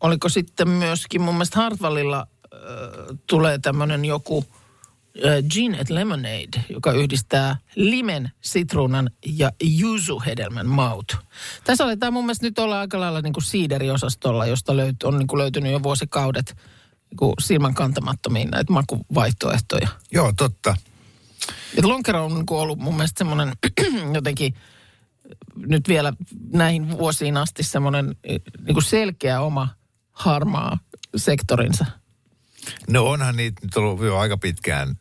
oliko 0.00 0.28
sitten 0.28 0.68
myöskin 0.68 1.20
mun 1.22 1.34
mielestä 1.34 1.60
Hartwallilla 1.60 2.26
äh, 2.54 2.58
tulee 3.26 3.58
tämmöinen 3.58 4.04
joku 4.04 4.44
äh, 5.26 5.44
gin 5.50 5.74
and 5.74 5.86
lemonade, 5.88 6.64
joka 6.68 6.92
yhdistää 6.92 7.56
limen, 7.76 8.30
sitruunan 8.40 9.10
ja 9.26 9.50
yuzu-hedelmän 9.80 10.66
maut. 10.66 11.16
Tässä 11.64 11.84
aletaan 11.84 12.12
mun 12.12 12.24
mielestä 12.24 12.46
nyt 12.46 12.58
olla 12.58 12.80
aika 12.80 13.00
lailla 13.00 13.20
niin 13.20 13.32
kuin 13.32 13.44
siideriosastolla, 13.44 14.46
josta 14.46 14.76
löyt, 14.76 15.02
on 15.02 15.18
niin 15.18 15.26
kuin 15.26 15.38
löytynyt 15.38 15.72
jo 15.72 15.82
vuosikaudet 15.82 16.56
niin 17.10 17.16
kuin 17.16 17.34
silmän 17.40 17.74
kantamattomiin 17.74 18.50
näitä 18.50 18.72
makuvaihtoehtoja. 18.72 19.88
Joo, 20.12 20.32
totta. 20.36 20.76
Et 21.78 21.84
lonkero 21.84 22.24
on 22.24 22.34
niin 22.34 22.46
kuin 22.46 22.60
ollut 22.60 22.78
mun 22.78 22.96
mielestä 22.96 23.18
semmoinen 23.18 23.52
jotenkin 24.14 24.54
nyt 25.56 25.88
vielä 25.88 26.12
näihin 26.52 26.90
vuosiin 26.90 27.36
asti 27.36 27.62
semmoinen 27.62 28.16
niin 28.26 28.74
kuin 28.74 28.82
selkeä 28.82 29.40
oma 29.40 29.68
harmaa 30.12 30.78
sektorinsa. 31.16 31.86
No 32.88 33.04
onhan 33.06 33.36
niitä 33.36 33.60
nyt 33.62 33.76
ollut 33.76 34.04
jo 34.04 34.18
aika 34.18 34.36
pitkään. 34.36 34.96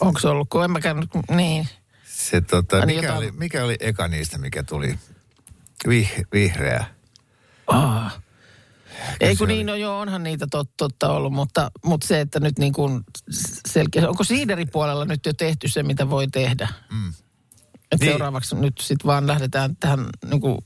Onko 0.00 0.20
se 0.20 0.28
ollut, 0.28 0.48
kun 0.48 0.64
en 0.64 0.70
mäkään, 0.70 1.08
niin. 1.30 1.68
Se, 2.04 2.40
tota, 2.40 2.76
niin, 2.76 2.86
mikä, 2.86 3.06
jotain- 3.06 3.18
oli, 3.18 3.30
mikä 3.30 3.64
oli 3.64 3.76
eka 3.80 4.08
niistä, 4.08 4.38
mikä 4.38 4.62
tuli? 4.62 4.98
Vih, 5.88 6.12
vihreä. 6.32 6.84
Aa. 7.66 8.10
Ei 9.20 9.36
kun 9.36 9.48
niin, 9.48 9.66
no 9.66 9.74
joo, 9.74 10.00
onhan 10.00 10.22
niitä 10.22 10.46
tot, 10.50 10.70
totta 10.76 11.12
ollut, 11.12 11.32
mutta, 11.32 11.70
mutta 11.84 12.06
se, 12.06 12.20
että 12.20 12.40
nyt 12.40 12.58
niin 12.58 12.72
kuin 12.72 13.00
selkeä, 13.68 14.08
onko 14.08 14.24
siideripuolella 14.24 15.04
nyt 15.04 15.26
jo 15.26 15.32
tehty 15.32 15.68
se, 15.68 15.82
mitä 15.82 16.10
voi 16.10 16.28
tehdä? 16.28 16.68
Mm. 16.92 17.08
Et 17.92 18.00
Niin. 18.00 18.10
seuraavaksi 18.10 18.54
nyt 18.56 18.78
sitten 18.80 19.06
vaan 19.06 19.26
lähdetään 19.26 19.76
tähän 19.80 20.06
niin 20.30 20.40
kuin 20.40 20.58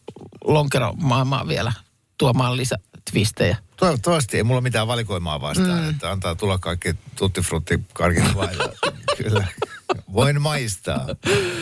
lonkeromaailmaan 0.44 1.48
vielä 1.48 1.72
tuomaan 2.18 2.56
lisätvistejä. 2.56 3.56
Toivottavasti 3.76 4.36
ei 4.36 4.44
mulla 4.44 4.60
mitään 4.60 4.86
valikoimaa 4.86 5.40
vastaan, 5.40 5.82
mm. 5.82 5.90
että 5.90 6.10
antaa 6.10 6.34
tulla 6.34 6.58
kaikki 6.58 6.94
tuttifrutti 7.16 7.80
vailla. 8.34 8.72
Kyllä. 9.16 9.46
Voin 10.12 10.42
maistaa. 10.42 11.06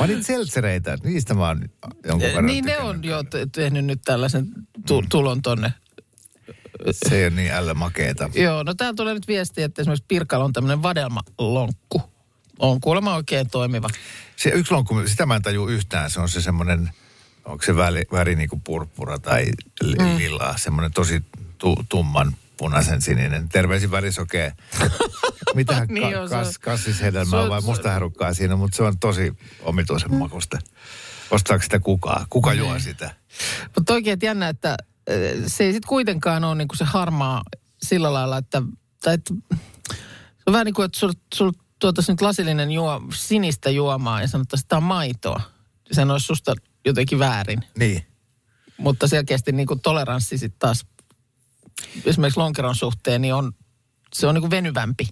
Mä 0.01 0.07
niitä 0.07 0.23
seltsereitä, 0.23 0.99
niistä 1.05 1.35
mä 1.35 1.47
oon 1.47 1.69
jonkun 2.05 2.29
verran 2.29 2.47
Niin 2.47 2.65
ne 2.65 2.79
on 2.79 3.05
jo 3.05 3.23
te- 3.23 3.47
tehnyt 3.53 3.85
nyt 3.85 4.01
tällaisen 4.05 4.49
tu- 4.87 5.05
tulon 5.09 5.43
tonne. 5.43 5.73
Se 6.93 7.17
ei 7.17 7.25
ole 7.27 7.31
niin 7.35 7.51
ällä 7.53 7.75
makeeta. 7.75 8.31
Joo, 8.45 8.63
no 8.63 8.75
täällä 8.75 8.97
tulee 8.97 9.15
nyt 9.15 9.29
viesti, 9.29 9.63
että 9.63 9.83
esimerkiksi 9.83 10.05
Pirkalla 10.09 10.45
on 10.45 10.53
tämmöinen 10.53 10.83
vadelmalonkku. 10.83 12.03
On 12.59 12.81
kuulemma 12.81 13.15
oikein 13.15 13.51
toimiva. 13.51 13.89
Se 14.37 14.51
yksi 14.51 14.73
lonkku, 14.75 15.03
sitä 15.07 15.27
mä 15.27 15.37
en 15.37 15.43
taju 15.43 15.67
yhtään, 15.69 16.11
se 16.11 16.21
on 16.21 16.29
se 16.29 16.41
semmoinen, 16.43 16.91
onko 17.45 17.65
se 17.65 17.77
väri, 17.77 18.03
väri 18.13 18.37
niin 18.37 18.49
kuin 18.49 18.63
purppura 18.65 19.19
tai 19.19 19.45
li- 19.83 19.95
Mm. 19.99 20.19
lilaa, 20.19 20.59
semmoinen 20.59 20.93
tosi 20.93 21.25
tu, 21.59 21.77
tumman 21.89 22.37
punaisen 22.57 23.03
sininen. 23.03 23.49
Terveisin 23.49 23.91
värisokee. 23.91 24.53
Mitähän 25.55 25.89
Niin 25.89 26.13
ka, 26.13 26.21
on, 26.21 26.29
kas, 26.29 26.47
on- 26.49 26.55
kassishedelmää 26.61 27.41
on- 27.41 27.49
vai 27.51 27.61
mustaherukkaa 27.61 28.35
siinä, 28.35 28.57
mutta 28.57 28.77
se 28.77 28.83
on 28.83 28.99
tosi 28.99 29.33
omituisen 29.63 30.15
makusta. 30.15 30.59
Ostaako 31.31 31.63
sitä 31.63 31.79
kukaan? 31.81 32.27
Kuka 32.31 32.55
juo 32.55 32.79
sitä? 32.79 33.15
Mutta 33.77 33.93
oikein 33.93 34.13
että 34.15 34.27
jännä, 34.27 34.49
että 34.49 34.77
se 35.47 35.65
ei 35.65 35.73
sitten 35.73 35.89
kuitenkaan 35.89 36.45
ole 36.45 36.55
niinku 36.55 36.77
se 36.77 36.85
harmaa 36.85 37.43
sillä 37.83 38.13
lailla, 38.13 38.39
että, 38.39 38.63
tai 39.05 39.15
että 39.15 39.35
se 40.19 40.43
on 40.47 40.53
vähän 40.53 40.65
niin 40.65 40.75
kuin, 40.75 40.87
että 40.87 40.99
sul, 40.99 41.13
sul 41.35 41.53
tuotaisiin 41.79 42.13
nyt 42.13 42.21
lasillinen 42.21 42.73
juo, 42.73 43.03
sinistä 43.15 43.71
juomaa 43.71 44.21
ja 44.21 44.29
sanottaisiin, 44.29 44.65
että 44.65 44.69
tämä 44.69 44.79
on 44.79 44.83
maitoa. 44.83 45.41
Sen 45.93 46.11
olisi 46.11 46.27
susta 46.27 46.55
jotenkin 46.85 47.19
väärin. 47.19 47.65
Niin. 47.79 48.07
Mutta 48.79 49.09
selkeästi 49.09 49.53
niin 49.53 49.67
kuin 49.67 49.81
toleranssi 49.81 50.39
sitten 50.39 50.59
taas 50.59 50.87
esimerkiksi 52.05 52.41
lonkeron 52.41 52.75
suhteen, 52.75 53.23
niin 53.23 53.35
on, 53.35 53.53
se 54.15 54.27
on 54.27 54.35
niin 54.35 54.43
kuin 54.43 54.51
venyvämpi. 54.51 55.09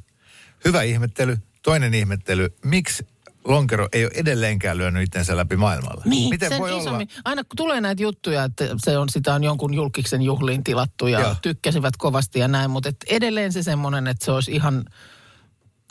Hyvä 0.64 0.82
ihmettely. 0.82 1.38
Toinen 1.62 1.94
ihmettely. 1.94 2.56
Miksi 2.64 3.06
lonkero 3.44 3.88
ei 3.92 4.04
ole 4.04 4.12
edelleenkään 4.14 4.78
lyönyt 4.78 5.02
itsensä 5.02 5.36
läpi 5.36 5.56
maailmalla? 5.56 6.02
Miten 6.30 6.48
sen 6.48 6.58
voi 6.60 6.72
olla? 6.72 6.80
isommin. 6.82 7.08
Aina 7.24 7.42
kun 7.44 7.56
tulee 7.56 7.80
näitä 7.80 8.02
juttuja, 8.02 8.44
että 8.44 8.64
se 8.84 8.98
on, 8.98 9.08
sitä 9.08 9.34
on 9.34 9.44
jonkun 9.44 9.74
julkiksen 9.74 10.22
juhliin 10.22 10.64
tilattu 10.64 11.06
ja 11.06 11.20
Joo. 11.20 11.34
tykkäsivät 11.42 11.96
kovasti 11.96 12.38
ja 12.38 12.48
näin, 12.48 12.70
mutta 12.70 12.88
et 12.88 12.96
edelleen 13.10 13.52
se 13.52 13.62
semmoinen, 13.62 14.06
että 14.06 14.24
se 14.24 14.32
olisi 14.32 14.52
ihan 14.52 14.84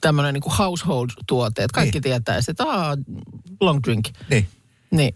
tämmöinen 0.01 0.33
niin 0.33 0.53
household-tuote, 0.57 1.63
että 1.63 1.75
kaikki 1.75 1.95
Niin. 1.95 2.03
tietäisi, 2.03 2.51
että 2.51 2.63
aa, 2.63 2.95
long 3.61 3.79
drink. 3.83 4.05
Niin. 4.29 4.47
Niin, 4.91 5.15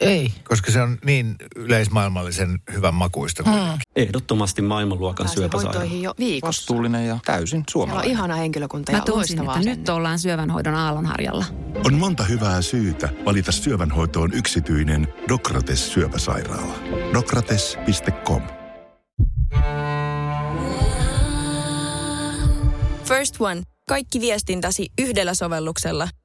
ei. 0.00 0.32
Koska 0.48 0.72
se 0.72 0.82
on 0.82 0.98
niin 1.04 1.36
yleismaailmallisen 1.56 2.58
hyvän 2.72 2.94
makuista. 2.94 3.42
Hmm. 3.50 3.78
Ehdottomasti 3.96 4.62
maailmanluokan 4.62 5.24
Pääsin 5.24 5.34
syöpäsairaala. 5.42 5.78
hoitoihin 5.78 6.02
jo 6.02 6.14
viikossa. 6.18 6.60
Vastuullinen 6.60 7.06
ja 7.06 7.18
täysin 7.26 7.48
Siellä 7.48 7.60
on 7.60 7.64
suomalainen. 7.72 8.10
ihana 8.10 8.34
henkilökunta 8.36 8.92
ja 8.92 8.98
Mä 8.98 9.04
loistavaa 9.08 9.56
että 9.56 9.68
nyt 9.70 9.88
ollaan 9.88 10.18
syövänhoidon 10.18 10.74
aallonharjalla. 10.74 11.44
On 11.86 11.94
monta 11.94 12.24
hyvää 12.24 12.62
syytä 12.62 13.08
valita 13.24 13.52
syövänhoitoon 13.52 14.32
yksityinen 14.32 15.08
Dokrates 15.28 15.92
syöpäsairaala. 15.92 16.74
Dokrates.com 17.14 18.42
First 23.04 23.36
One. 23.40 23.62
Kaikki 23.88 24.20
viestintäsi 24.20 24.86
yhdellä 25.00 25.34
sovelluksella. 25.34 26.08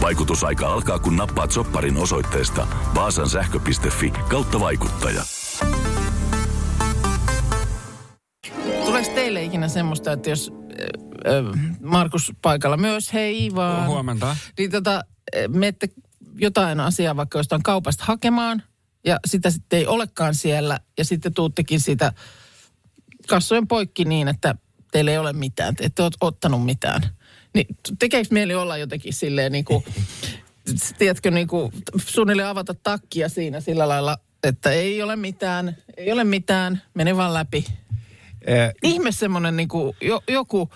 Vaikutusaika 0.00 0.68
alkaa, 0.68 0.98
kun 0.98 1.16
nappaat 1.16 1.50
sopparin 1.52 1.96
osoitteesta 1.96 2.66
vaasansähkö.fi 2.94 4.10
kautta 4.10 4.60
vaikuttaja. 4.60 5.22
Tuleeko 8.84 9.14
teille 9.14 9.44
ikinä 9.44 9.68
semmoista, 9.68 10.12
että 10.12 10.30
jos 10.30 10.52
äh, 11.26 11.34
äh, 11.34 11.76
Markus 11.80 12.32
paikalla 12.42 12.76
myös, 12.76 13.12
hei 13.12 13.50
vaan. 13.54 13.86
Huomenta. 13.86 14.36
Niin 14.58 14.70
tota, 14.70 14.94
äh, 14.94 15.48
menette 15.48 15.88
jotain 16.34 16.80
asiaa 16.80 17.16
vaikka 17.16 17.38
jostain 17.38 17.62
kaupasta 17.62 18.04
hakemaan 18.06 18.62
ja 19.04 19.18
sitä 19.26 19.50
sitten 19.50 19.78
ei 19.78 19.86
olekaan 19.86 20.34
siellä 20.34 20.78
ja 20.98 21.04
sitten 21.04 21.34
tuuttekin 21.34 21.80
siitä 21.80 22.12
kassojen 23.28 23.68
poikki 23.68 24.04
niin, 24.04 24.28
että 24.28 24.54
teillä 24.92 25.10
ei 25.10 25.18
ole 25.18 25.32
mitään, 25.32 25.74
te 25.74 25.84
ette 25.84 26.02
ole 26.02 26.10
ottanut 26.20 26.64
mitään. 26.64 27.17
Niin 27.54 27.66
tekeekö 27.98 28.28
mieli 28.30 28.54
olla 28.54 28.76
jotenkin 28.76 29.12
silleen 29.12 29.52
niin 29.52 29.64
kuin, 29.64 29.84
tiedätkö, 30.98 31.30
niin 31.30 31.48
kuin 31.48 31.72
suunnilleen 32.06 32.48
avata 32.48 32.74
takkia 32.74 33.28
siinä 33.28 33.60
sillä 33.60 33.88
lailla, 33.88 34.18
että 34.44 34.70
ei 34.70 35.02
ole 35.02 35.16
mitään, 35.16 35.76
ei 35.96 36.12
ole 36.12 36.24
mitään, 36.24 36.82
mene 36.94 37.16
vaan 37.16 37.34
läpi. 37.34 37.64
Eh, 38.46 38.74
Ihme 38.82 39.12
semmoinen 39.12 39.56
niin 39.56 39.68
kuin, 39.68 39.96
jo, 40.00 40.22
joku, 40.28 40.70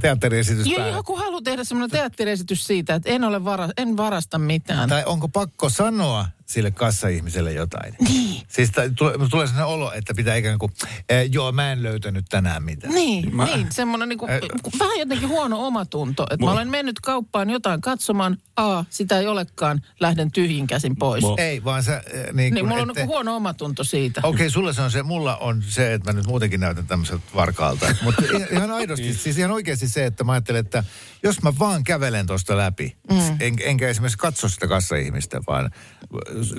Teatteriesitys 0.00 0.66
jo, 0.66 0.76
päällä. 0.76 0.96
joku 0.96 1.16
haluaa 1.16 1.42
tehdä 1.42 1.64
semmoinen 1.64 1.90
teatteriesitys 1.90 2.66
siitä, 2.66 2.94
että 2.94 3.10
en 3.10 3.24
ole 3.24 3.44
vara, 3.44 3.68
en 3.76 3.96
varasta 3.96 4.38
mitään. 4.38 4.88
Tai 4.88 5.02
onko 5.06 5.28
pakko 5.28 5.68
sanoa, 5.68 6.28
sille 6.46 6.70
kassaihmiselle 6.70 7.52
jotain. 7.52 7.94
Niin. 8.08 8.42
Siis 8.48 8.70
t- 8.70 8.74
tulee, 8.96 9.14
tulee 9.30 9.46
sellainen 9.46 9.66
olo, 9.74 9.92
että 9.92 10.14
pitää 10.14 10.34
ikään 10.36 10.58
kuin, 10.58 10.72
eh, 11.08 11.28
joo, 11.32 11.52
mä 11.52 11.72
en 11.72 11.82
löytänyt 11.82 12.24
tänään 12.28 12.62
mitään. 12.62 12.94
Niin, 12.94 13.36
Mä- 13.36 13.44
niin 13.44 13.66
semmoinen 13.72 14.08
niinku, 14.08 14.26
Ä- 14.28 14.40
vähän 14.78 14.98
jotenkin 14.98 15.28
huono 15.28 15.66
omatunto. 15.66 16.26
Että 16.30 16.46
mä 16.46 16.50
Mu- 16.50 16.54
olen 16.54 16.68
mennyt 16.70 17.00
kauppaan 17.00 17.50
jotain 17.50 17.80
katsomaan, 17.80 18.36
a, 18.56 18.84
sitä 18.90 19.18
ei 19.18 19.26
olekaan, 19.26 19.80
lähden 20.00 20.32
tyhjin 20.32 20.66
käsin 20.66 20.96
pois. 20.96 21.24
Mu- 21.24 21.34
Ei, 21.38 21.64
vaan 21.64 21.82
sä... 21.82 22.02
eh, 22.12 22.22
Niin, 22.32 22.36
Niin 22.36 22.54
kuin, 22.54 22.68
mulla 22.68 22.82
on 22.82 22.90
ette- 22.90 23.00
niinku 23.00 23.12
huono 23.12 23.36
omatunto 23.36 23.84
siitä. 23.84 24.20
Okei, 24.24 24.30
okay, 24.30 24.50
sulla 24.50 24.72
se 24.72 24.82
on 24.82 24.90
se, 24.90 25.02
mulla 25.02 25.36
on 25.36 25.62
se, 25.68 25.94
että 25.94 26.12
mä 26.12 26.16
nyt 26.18 26.26
muutenkin 26.26 26.60
näytän 26.60 26.86
tämmöiseltä 26.86 27.24
varkaalta. 27.34 27.94
Mutta 28.04 28.22
ihan 28.50 28.70
aidosti, 28.70 29.14
siis 29.14 29.38
ihan 29.38 29.50
oikeasti 29.50 29.88
se, 29.88 30.06
että 30.06 30.24
mä 30.24 30.32
ajattelen, 30.32 30.60
että 30.60 30.84
jos 31.22 31.42
mä 31.42 31.52
vaan 31.58 31.84
kävelen 31.84 32.26
tuosta 32.26 32.56
läpi, 32.56 32.96
mm. 33.10 33.18
en, 33.40 33.54
enkä 33.64 33.88
esimerkiksi 33.88 34.18
katso 34.18 34.48
sitä 34.48 34.66
kassaihmistä, 34.66 35.40
vaan 35.46 35.70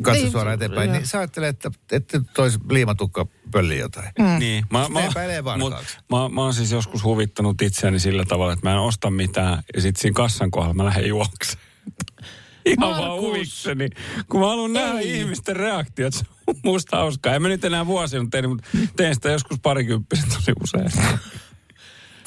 katso 0.01 0.21
Niin, 0.21 0.31
suoraan 0.31 0.55
eteenpäin, 0.55 0.89
joo. 0.89 0.97
niin 0.97 1.07
sä 1.07 1.17
ajattelet, 1.17 1.49
että, 1.49 1.71
että 1.91 2.21
tois 2.33 2.59
liimatukka 2.69 3.27
pölli 3.51 3.77
jotain. 3.79 4.09
Mm. 4.19 4.39
Niin. 4.39 4.65
Mä, 4.71 4.89
mä, 4.89 4.99
mut 5.57 5.73
mä, 6.11 6.29
mä 6.29 6.41
oon 6.41 6.53
siis 6.53 6.71
joskus 6.71 7.03
huvittanut 7.03 7.61
itseäni 7.61 7.99
sillä 7.99 8.25
tavalla, 8.25 8.53
että 8.53 8.65
mä 8.69 8.73
en 8.73 8.79
osta 8.79 9.09
mitään 9.09 9.63
ja 9.75 9.81
sitten 9.81 10.01
siinä 10.01 10.13
kassan 10.15 10.51
kohdalla 10.51 10.73
mä 10.73 10.85
lähden 10.85 11.07
juoksemaan. 11.07 11.67
Ihan 12.65 12.89
vaan 12.89 13.01
Markus. 13.01 13.21
huvikseni. 13.21 13.89
Kun 14.29 14.39
mä 14.39 14.45
haluan 14.47 14.73
nähdä 14.73 14.99
Ei. 14.99 15.19
ihmisten 15.19 15.55
reaktiot, 15.55 16.13
se 16.13 16.25
on 16.47 16.55
musta 16.63 16.97
hauskaa. 16.97 17.35
En 17.35 17.41
mä 17.41 17.47
nyt 17.47 17.65
enää 17.65 17.85
vuosia 17.85 18.19
tehnyt, 18.31 18.51
mutta 18.51 18.67
teen 18.95 19.15
sitä 19.15 19.29
joskus 19.31 19.59
parikymppisen 19.59 20.29
tosi 20.29 20.51
usein. 20.63 20.91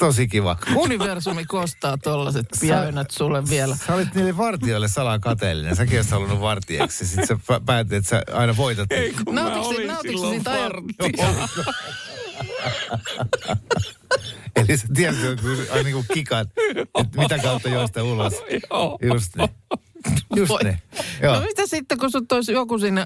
Tosi 0.01 0.27
kiva. 0.27 0.57
Universumi 0.75 1.45
kostaa 1.45 1.97
tollaset 1.97 2.45
piäynät 2.61 3.11
sulle 3.11 3.49
vielä. 3.49 3.75
Sä 3.87 3.95
olit 3.95 4.15
niille 4.15 4.37
vartijoille 4.37 4.87
salaa 4.87 5.19
kateellinen. 5.19 5.75
Säkin 5.75 5.97
olisit 5.97 6.11
halunnut 6.11 6.41
vartijaksi. 6.41 7.07
Sitten 7.07 7.27
sä 7.27 7.33
pä- 7.33 7.61
päätit, 7.65 7.93
että 7.93 8.09
sä 8.09 8.23
aina 8.33 8.57
voitat. 8.57 8.91
Ei 8.91 9.13
kun 9.25 9.35
mä 9.35 9.53
olin 9.53 9.91
silloin 10.01 10.43
vartija. 10.45 11.27
Eli 14.55 14.77
sä 14.77 14.87
tiesit, 14.93 15.39
aina 15.71 15.83
niin 15.83 15.93
kuin 15.93 16.05
kikat, 16.13 16.49
että 16.77 17.21
mitä 17.21 17.39
kautta 17.39 17.69
joista 17.69 18.03
ulos. 18.03 18.33
Joo. 18.69 18.99
Just 19.01 19.35
ne. 19.35 19.49
Just 20.35 20.49
Voi. 20.49 20.63
ne. 20.63 20.81
Joo. 21.21 21.35
No 21.35 21.41
mitä 21.41 21.67
sitten, 21.67 21.97
kun 21.97 22.11
sut 22.11 22.31
olisi 22.31 22.51
joku 22.51 22.79
sinne 22.79 23.05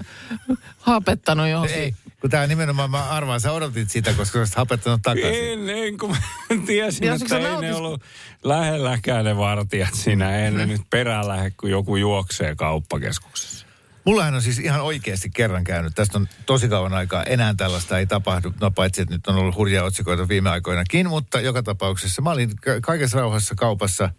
hapettanut 0.77 1.47
johonkin? 1.47 1.77
Ei, 1.77 1.93
kun 2.25 2.29
tää 2.29 2.47
nimenomaan, 2.47 2.91
mä 2.91 3.03
arvaan, 3.09 3.41
sä 3.41 3.51
odotit 3.51 3.91
sitä, 3.91 4.13
koska 4.13 4.33
sä 4.33 4.39
olisit 4.39 4.55
hapettanut 4.55 5.01
takaisin. 5.03 5.43
En, 5.51 5.69
en, 5.69 5.97
kun 5.97 6.09
mä 6.09 6.17
tiesin, 6.65 7.01
Tiesitkö 7.01 7.35
että 7.35 7.47
sä 7.49 7.55
ei 7.55 7.61
ne 7.61 7.73
ollut 7.75 8.01
lähelläkään 8.43 9.25
ne 9.25 9.37
vartijat 9.37 9.93
siinä. 9.93 10.37
En 10.37 10.57
ne 10.57 10.65
nyt 10.65 10.81
perään 10.89 11.27
lähde, 11.27 11.51
kun 11.51 11.69
joku 11.69 11.95
juoksee 11.95 12.55
kauppakeskuksessa. 12.55 13.65
Mullahan 14.05 14.35
on 14.35 14.41
siis 14.41 14.59
ihan 14.59 14.81
oikeasti 14.81 15.29
kerran 15.29 15.63
käynyt. 15.63 15.95
Tästä 15.95 16.17
on 16.17 16.27
tosi 16.45 16.67
kauan 16.69 16.93
aikaa. 16.93 17.23
Enää 17.23 17.53
tällaista 17.57 17.99
ei 17.99 18.05
tapahdu. 18.07 18.53
No 18.61 18.71
paitsi, 18.71 19.01
että 19.01 19.13
nyt 19.13 19.27
on 19.27 19.35
ollut 19.35 19.55
hurjaa 19.55 19.85
otsikoita 19.85 20.27
viime 20.27 20.49
aikoinakin, 20.49 21.09
mutta 21.09 21.39
joka 21.41 21.63
tapauksessa 21.63 22.21
mä 22.21 22.31
olin 22.31 22.55
ka- 22.55 22.81
kaikessa 22.81 23.17
rauhassa 23.19 23.55
kaupassa 23.55 24.09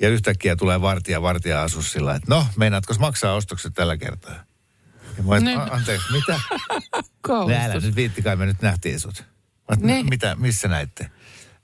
ja 0.00 0.08
yhtäkkiä 0.08 0.56
tulee 0.56 0.80
vartija 0.80 1.22
vartija 1.22 1.62
asussilla, 1.62 2.14
että 2.14 2.34
no, 2.34 2.46
meinaatko 2.56 2.94
maksaa 2.98 3.34
ostokset 3.34 3.74
tällä 3.74 3.96
kertaa? 3.96 4.34
Ja 5.16 5.22
mä 5.22 5.30
olin, 5.32 5.44
Niin. 5.44 5.58
"A- 5.60 5.68
anteeksi, 5.72 6.12
mitä? 6.12 6.40
No 7.28 7.34
älä 7.34 7.46
Kauhistus. 7.46 7.84
nyt 7.84 7.96
viitti 7.96 8.22
kai 8.22 8.36
me 8.36 8.46
nyt 8.46 8.62
nähtiin 8.62 9.00
sut. 9.00 9.24
Niin. 9.76 10.06
Mitä, 10.08 10.34
missä 10.34 10.68
näitte? 10.68 11.10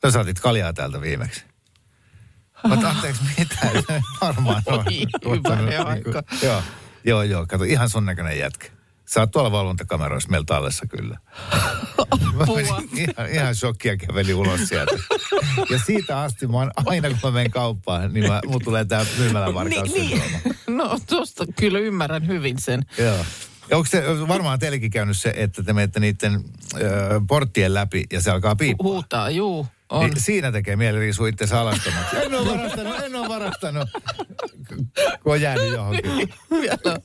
No 0.02 0.10
sä 0.10 0.20
otit 0.20 0.40
kaljaa 0.40 0.72
täältä 0.72 1.00
viimeksi. 1.00 1.44
Mä 2.68 2.74
oon, 2.74 2.86
anteeksi, 2.86 3.22
mitä? 3.38 3.56
Varmaan 4.20 4.62
on. 4.66 4.84
Niinku- 4.84 5.48
aika. 5.86 6.22
Joo, 6.42 6.62
joo, 7.04 7.22
joo. 7.22 7.46
Kato, 7.46 7.64
ihan 7.64 7.90
sun 7.90 8.04
näköinen 8.06 8.38
jätkä. 8.38 8.68
Sä 9.04 9.20
oot 9.20 9.30
tuolla 9.30 9.52
valvontakameroissa 9.52 10.30
meillä 10.30 10.44
tallessa 10.44 10.86
kyllä. 10.86 11.18
Menin 12.56 13.10
ihan, 13.16 13.30
ihan 13.30 13.54
shokkia 13.54 13.96
käveli 13.96 14.34
ulos 14.34 14.60
sieltä. 14.68 14.92
Ja 15.70 15.78
siitä 15.86 16.20
asti 16.20 16.46
mä 16.46 16.56
oon, 16.56 16.70
aina 16.86 17.08
kun 17.08 17.18
mä 17.22 17.30
menen 17.30 17.50
kauppaan, 17.50 18.14
niin 18.14 18.28
mä, 18.28 18.40
mut 18.46 18.62
tulee 18.64 18.84
tää 18.84 19.06
myymälävarkaus 19.18 19.92
Niin, 19.94 20.18
niin. 20.20 20.76
No 20.76 20.98
tuosta 21.06 21.44
kyllä 21.60 21.78
ymmärrän 21.78 22.26
hyvin 22.26 22.58
sen. 22.58 22.82
Joo. 22.98 23.24
Onko 23.72 23.86
se 23.86 24.02
varmaan 24.28 24.58
teillekin 24.58 24.90
käynyt 24.90 25.18
se, 25.18 25.32
että 25.36 25.62
te 25.62 25.72
menette 25.72 26.00
niiden 26.00 26.44
ö, 26.80 27.20
porttien 27.28 27.74
läpi 27.74 28.04
ja 28.12 28.20
se 28.20 28.30
alkaa 28.30 28.56
piippaa? 28.56 28.84
Huutaa, 28.84 29.30
juu, 29.30 29.66
on. 29.90 30.10
Niin 30.10 30.20
siinä 30.20 30.52
tekee 30.52 30.76
mieli 30.76 30.98
riisua 30.98 31.28
itse 31.28 31.56
alastomaksi. 31.56 32.16
En 32.16 32.34
ole 32.34 32.46
varastanut, 32.50 32.96
en 33.04 33.16
ole 33.16 33.28
varastanut. 33.28 33.88
Kun 35.22 35.32
on 35.32 35.40
jäänyt 35.40 35.72
johonkin. 35.72 36.12
Vielä 36.50 36.98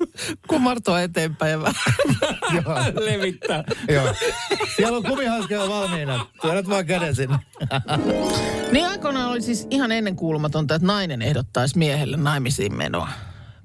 kumartoa 0.47 1.01
eteenpäin 1.01 1.51
ja 1.51 1.61
vähän. 1.61 1.75
Joo. 2.55 2.75
Levittää. 3.05 3.63
Joo. 3.89 4.13
Siellä 4.75 4.97
on 4.97 5.03
kumihanskeja 5.03 5.69
valmiina. 5.69 6.25
Tuodot 6.41 6.69
vaan 6.69 6.85
käden 6.85 7.15
sinne. 7.15 7.39
Niin 8.71 8.87
aikoinaan 8.87 9.29
oli 9.29 9.41
siis 9.41 9.67
ihan 9.69 9.91
ennenkuulumatonta, 9.91 10.75
että 10.75 10.87
nainen 10.87 11.21
ehdottaisi 11.21 11.77
miehelle 11.77 12.17
naimisiin 12.17 12.75
menoa. 12.75 13.09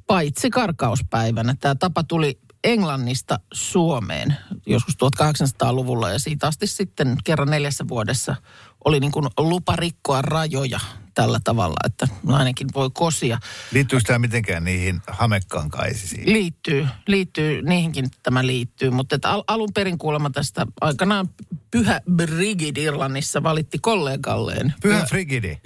Paitsi 0.07 0.51
karkauspäivänä. 0.51 1.55
Tämä 1.61 1.75
tapa 1.75 2.03
tuli 2.05 2.39
Englannista 2.67 3.41
Suomeen 3.55 4.37
joskus 4.67 4.95
1800-luvulla 4.95 6.11
ja 6.11 6.19
siitä 6.19 6.47
asti 6.47 6.67
sitten 6.67 7.17
kerran 7.25 7.51
neljässä 7.51 7.89
vuodessa 7.89 8.37
oli 8.85 9.01
niin 9.01 9.13
kuin 9.13 9.27
lupa 9.39 9.77
rikkoa 9.77 10.23
rajoja 10.23 10.81
tällä 11.15 11.41
tavalla, 11.45 11.77
että 11.87 12.09
nainenkin 12.23 12.67
voi 12.75 12.91
kosia. 12.93 13.39
Liittyykö 13.73 14.05
tämä 14.07 14.19
mitenkään 14.19 14.65
niihin 14.65 15.01
hamekkaankaisisiin? 15.09 16.33
Liittyy, 16.33 16.87
liittyy, 17.07 17.63
niihinkin 17.63 18.11
tämä 18.23 18.47
liittyy, 18.47 18.91
mutta 18.91 19.15
että 19.15 19.31
al- 19.31 19.45
alun 19.47 19.71
perin 19.75 19.99
kuulemma 19.99 20.31
tästä 20.31 20.67
aikanaan 20.81 21.29
Pyhä 21.71 22.01
Brigid 22.13 22.77
Irlannissa 22.77 23.43
valitti 23.43 23.79
kollegalleen. 23.79 24.75
Pyhä 24.83 25.07
frigidi. 25.09 25.59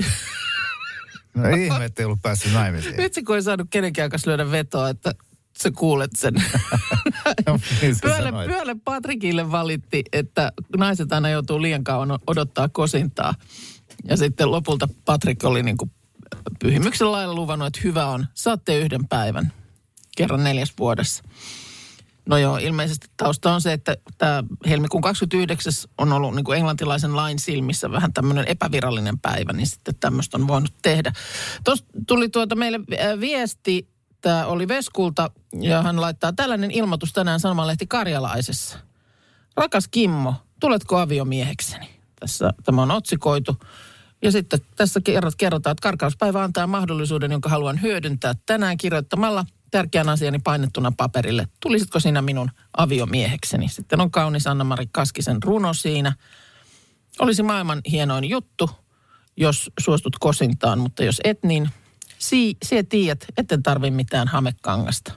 No 1.34 1.48
ihme, 1.48 1.84
ettei 1.84 2.04
ollut 2.04 2.22
päässyt 2.22 2.52
naimisiin. 2.52 2.96
Vitsi, 2.96 3.22
kun 3.22 3.36
ei 3.36 3.42
saanut 3.42 3.66
kenenkään 3.70 4.10
kanssa 4.10 4.30
lyödä 4.30 4.50
vetoa, 4.50 4.88
että 4.88 5.14
sä 5.58 5.70
kuulet 5.70 6.10
sen. 6.16 6.34
No, 7.46 7.58
niin 7.82 7.96
Pyölle, 8.02 8.46
pyölle 8.46 8.76
Patrikille 8.84 9.50
valitti, 9.50 10.04
että 10.12 10.52
naiset 10.76 11.12
aina 11.12 11.28
joutuu 11.28 11.62
liian 11.62 11.84
kauan 11.84 12.18
odottaa 12.26 12.68
kosintaa. 12.68 13.34
Ja 14.08 14.16
sitten 14.16 14.50
lopulta 14.50 14.88
Patrik 15.04 15.44
oli 15.44 15.62
niin 15.62 15.76
kuin 15.76 15.90
pyhimyksen 16.62 17.12
lailla 17.12 17.34
luvannut, 17.34 17.66
että 17.66 17.80
hyvä 17.84 18.06
on, 18.06 18.26
saatte 18.34 18.78
yhden 18.78 19.08
päivän 19.08 19.52
kerran 20.16 20.44
neljäs 20.44 20.72
vuodessa. 20.78 21.24
No 22.26 22.38
joo, 22.38 22.56
ilmeisesti 22.56 23.06
tausta 23.16 23.52
on 23.54 23.60
se, 23.60 23.72
että 23.72 23.96
tämä 24.18 24.44
helmikuun 24.68 25.02
29. 25.02 25.72
on 25.98 26.12
ollut 26.12 26.34
niin 26.34 26.44
kuin 26.44 26.58
englantilaisen 26.58 27.16
lain 27.16 27.38
silmissä 27.38 27.90
vähän 27.90 28.12
tämmöinen 28.12 28.44
epävirallinen 28.48 29.18
päivä, 29.18 29.52
niin 29.52 29.66
sitten 29.66 29.94
tämmöistä 30.00 30.36
on 30.36 30.48
voinut 30.48 30.74
tehdä. 30.82 31.12
Tuossa 31.64 31.84
tuli 32.06 32.28
tuota 32.28 32.56
meille 32.56 32.80
äh, 32.92 33.20
viesti, 33.20 33.88
tämä 34.20 34.46
oli 34.46 34.68
Veskulta, 34.68 35.30
ja 35.60 35.82
hän 35.82 36.00
laittaa 36.00 36.32
tällainen 36.32 36.70
ilmoitus 36.70 37.12
tänään 37.12 37.40
Sanomalehti 37.40 37.86
Karjalaisessa. 37.86 38.78
Rakas 39.56 39.88
Kimmo, 39.90 40.34
tuletko 40.60 40.98
aviomiehekseni? 40.98 41.90
Tässä 42.20 42.52
tämä 42.64 42.82
on 42.82 42.90
otsikoitu. 42.90 43.56
Ja 44.22 44.32
sitten 44.32 44.60
tässä 44.76 45.00
kerrot, 45.04 45.34
kerrotaan, 45.34 45.72
että 45.72 45.82
karkauspäivä 45.82 46.42
antaa 46.42 46.66
mahdollisuuden, 46.66 47.32
jonka 47.32 47.48
haluan 47.48 47.82
hyödyntää 47.82 48.34
tänään 48.46 48.76
kirjoittamalla 48.76 49.44
tärkeän 49.70 50.08
asiani 50.08 50.38
painettuna 50.38 50.92
paperille. 50.96 51.48
Tulisitko 51.60 52.00
sinä 52.00 52.22
minun 52.22 52.50
aviomiehekseni? 52.76 53.68
Sitten 53.68 54.00
on 54.00 54.10
kaunis 54.10 54.46
Anna-Mari 54.46 54.86
Kaskisen 54.92 55.42
runo 55.42 55.74
siinä. 55.74 56.12
Olisi 57.18 57.42
maailman 57.42 57.80
hienoin 57.90 58.24
juttu, 58.24 58.70
jos 59.36 59.70
suostut 59.80 60.16
kosintaan, 60.20 60.78
mutta 60.78 61.04
jos 61.04 61.20
et, 61.24 61.42
niin 61.42 61.70
si, 62.20 62.56
sie 62.64 62.82
tiedät, 62.82 63.24
etten 63.36 63.62
tarvi 63.62 63.90
mitään 63.90 64.28
hamekangasta. 64.28 65.12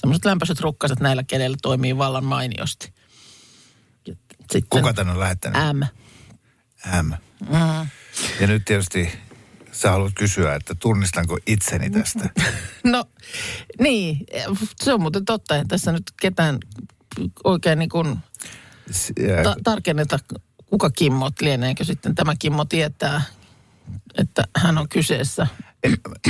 Semmoiset 0.00 0.24
lämpöiset 0.24 0.60
rukkaset 0.60 1.00
näillä 1.00 1.22
keleillä 1.22 1.56
toimii 1.62 1.98
vallan 1.98 2.24
mainiosti. 2.24 2.92
Sitten 4.52 4.62
Kuka 4.70 4.92
tän 4.92 5.08
on 5.08 5.20
lähettänyt? 5.20 5.62
M. 5.72 5.82
M. 7.02 7.12
Ja 8.40 8.46
nyt 8.46 8.64
tietysti 8.64 9.12
sä 9.72 9.90
haluat 9.90 10.12
kysyä, 10.14 10.54
että 10.54 10.74
tunnistanko 10.74 11.38
itseni 11.46 11.90
tästä. 11.90 12.30
No 12.84 13.04
niin, 13.80 14.26
se 14.76 14.92
on 14.92 15.00
muuten 15.00 15.24
totta, 15.24 15.56
että 15.56 15.68
tässä 15.68 15.92
nyt 15.92 16.02
ketään 16.20 16.58
oikein 17.44 17.78
niin 17.78 17.88
kuin 17.88 18.18
ta- 19.42 19.56
tarkenneta, 19.64 20.18
kuka 20.66 20.90
Kimmo 20.90 21.30
lieneekö 21.40 21.84
sitten 21.84 22.14
tämä 22.14 22.36
Kimmo 22.38 22.64
tietää, 22.64 23.22
että 24.18 24.44
hän 24.56 24.78
on 24.78 24.88
kyseessä. 24.88 25.46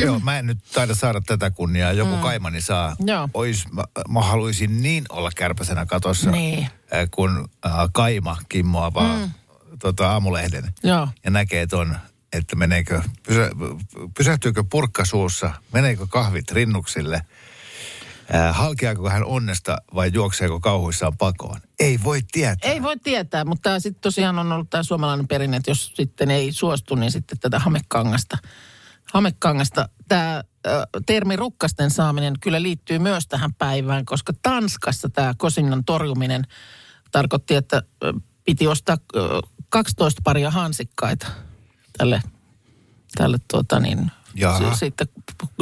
Joo, 0.00 0.18
mä 0.24 0.38
en 0.38 0.46
nyt 0.46 0.58
taida 0.74 0.94
saada 0.94 1.20
tätä 1.20 1.50
kunniaa. 1.50 1.92
Joku 1.92 2.16
mm. 2.16 2.22
kaimani 2.22 2.60
saa. 2.60 2.96
Joo. 3.00 3.28
Ois, 3.34 3.72
mä, 3.72 3.84
mä 4.08 4.20
haluaisin 4.20 4.82
niin 4.82 5.04
olla 5.08 5.30
kärpäsenä 5.36 5.86
katossa, 5.86 6.30
Niin. 6.30 6.62
äh, 6.62 7.08
kun 7.10 7.48
äh, 7.66 7.72
kaima 7.92 8.36
Kimmoa 8.48 8.94
vaan 8.94 9.20
mm. 9.20 9.30
tota, 9.78 10.10
aamulehden. 10.10 10.74
Joo. 10.82 11.08
Ja 11.24 11.30
näkee 11.30 11.66
ton, 11.66 11.96
että 12.32 12.56
meneekö, 12.56 13.02
pysä, 13.26 13.50
pysähtyykö 14.16 14.64
purkka 14.70 15.04
suussa, 15.04 15.52
meneekö 15.72 16.06
kahvit 16.06 16.50
rinnuksille. 16.52 17.22
Äh, 18.34 18.56
halkeaako 18.56 19.10
hän 19.10 19.24
onnesta 19.24 19.76
vai 19.94 20.10
juokseeko 20.14 20.60
kauhuissaan 20.60 21.16
pakoon? 21.16 21.60
Ei 21.80 21.98
voi 22.04 22.20
tietää. 22.32 22.70
Ei 22.72 22.82
voi 22.82 22.96
tietää, 22.96 23.44
mutta 23.44 23.80
sitten 23.80 24.00
tosiaan 24.00 24.38
on 24.38 24.52
ollut 24.52 24.70
tämä 24.70 24.82
suomalainen 24.82 25.28
perinne, 25.28 25.56
että 25.56 25.70
jos 25.70 25.92
sitten 25.94 26.30
ei 26.30 26.52
suostu, 26.52 26.94
niin 26.94 27.12
sitten 27.12 27.38
tätä 27.38 27.58
hamekangasta. 27.58 28.38
Hamekangasta 29.12 29.88
tämä 30.08 30.44
termi 31.06 31.36
rukkasten 31.36 31.90
saaminen 31.90 32.34
kyllä 32.40 32.62
liittyy 32.62 32.98
myös 32.98 33.26
tähän 33.26 33.54
päivään, 33.54 34.04
koska 34.04 34.32
Tanskassa 34.42 35.08
tämä 35.08 35.34
kosinnan 35.38 35.84
torjuminen 35.84 36.46
tarkoitti, 37.12 37.54
että 37.54 37.82
piti 38.44 38.66
ostaa 38.66 38.96
ö, 39.16 39.40
12 39.68 40.20
paria 40.24 40.50
hansikkaita 40.50 41.26
tälle, 41.98 42.22
tälle 43.16 43.38
tuota 43.50 43.80
niin, 43.80 44.10
Jaha. 44.34 44.74
si- 44.74 44.78
sitten 44.78 45.08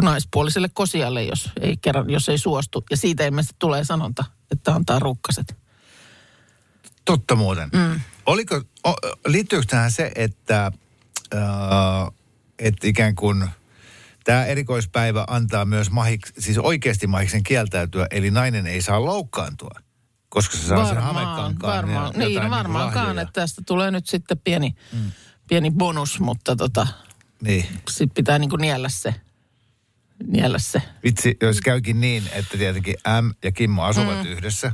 naispuoliselle 0.03 0.69
kosialle, 0.69 1.25
jos 1.25 1.51
ei, 1.61 1.77
kerran, 1.77 2.11
jos 2.11 2.29
ei 2.29 2.39
suostu. 2.39 2.85
Ja 2.91 2.97
siitä 2.97 3.25
ilmeisesti 3.25 3.57
tulee 3.59 3.85
sanonta, 3.85 4.25
että 4.51 4.75
antaa 4.75 4.99
rukkaset. 4.99 5.57
Totta 7.05 7.37
muuten. 7.37 7.69
Mm. 7.73 8.01
Oliko, 8.27 8.63
o, 8.87 8.95
liittyykö 9.27 9.67
tähän 9.67 9.93
se, 9.93 10.13
että, 10.15 10.73
äh, 11.35 11.41
että 12.59 12.87
ikään 12.87 13.15
kuin 13.15 13.49
tämä 14.25 14.45
erikoispäivä 14.45 15.25
antaa 15.29 15.65
myös 15.65 15.91
mahik, 15.91 16.21
siis 16.39 16.59
oikeasti 16.59 17.07
mahiksen 17.07 17.43
kieltäytyä, 17.43 18.07
eli 18.11 18.31
nainen 18.31 18.67
ei 18.67 18.83
saa 18.83 19.05
loukkaantua, 19.05 19.81
koska 20.29 20.57
se 20.57 20.67
saa 20.67 20.89
sen 20.89 21.03
hamekankaan. 21.03 21.77
varmaan. 21.77 22.13
ja 22.15 22.19
Niin, 22.29 22.43
no 22.43 22.51
varmaankaan, 22.51 23.07
lahjoja. 23.07 23.23
että 23.23 23.41
tästä 23.41 23.63
tulee 23.67 23.91
nyt 23.91 24.07
sitten 24.07 24.39
pieni, 24.45 24.75
mm. 24.93 25.13
pieni 25.49 25.71
bonus, 25.71 26.21
mutta 26.21 26.57
tota, 26.57 26.87
Niin. 27.41 27.67
sitten 27.91 28.15
pitää 28.15 28.39
niin 28.39 28.51
kuin 28.51 28.61
niellä 28.61 28.89
se. 28.89 29.15
Niellä 30.27 30.59
se. 30.59 30.83
Vitsi, 31.05 31.37
jos 31.43 31.61
käykin 31.61 32.01
niin, 32.01 32.23
että 32.33 32.59
tietenkin 32.59 32.95
M 33.23 33.31
ja 33.45 33.53
Kimmo 33.53 33.83
asuvat 33.85 34.25
mm. 34.25 34.31
yhdessä. 34.31 34.73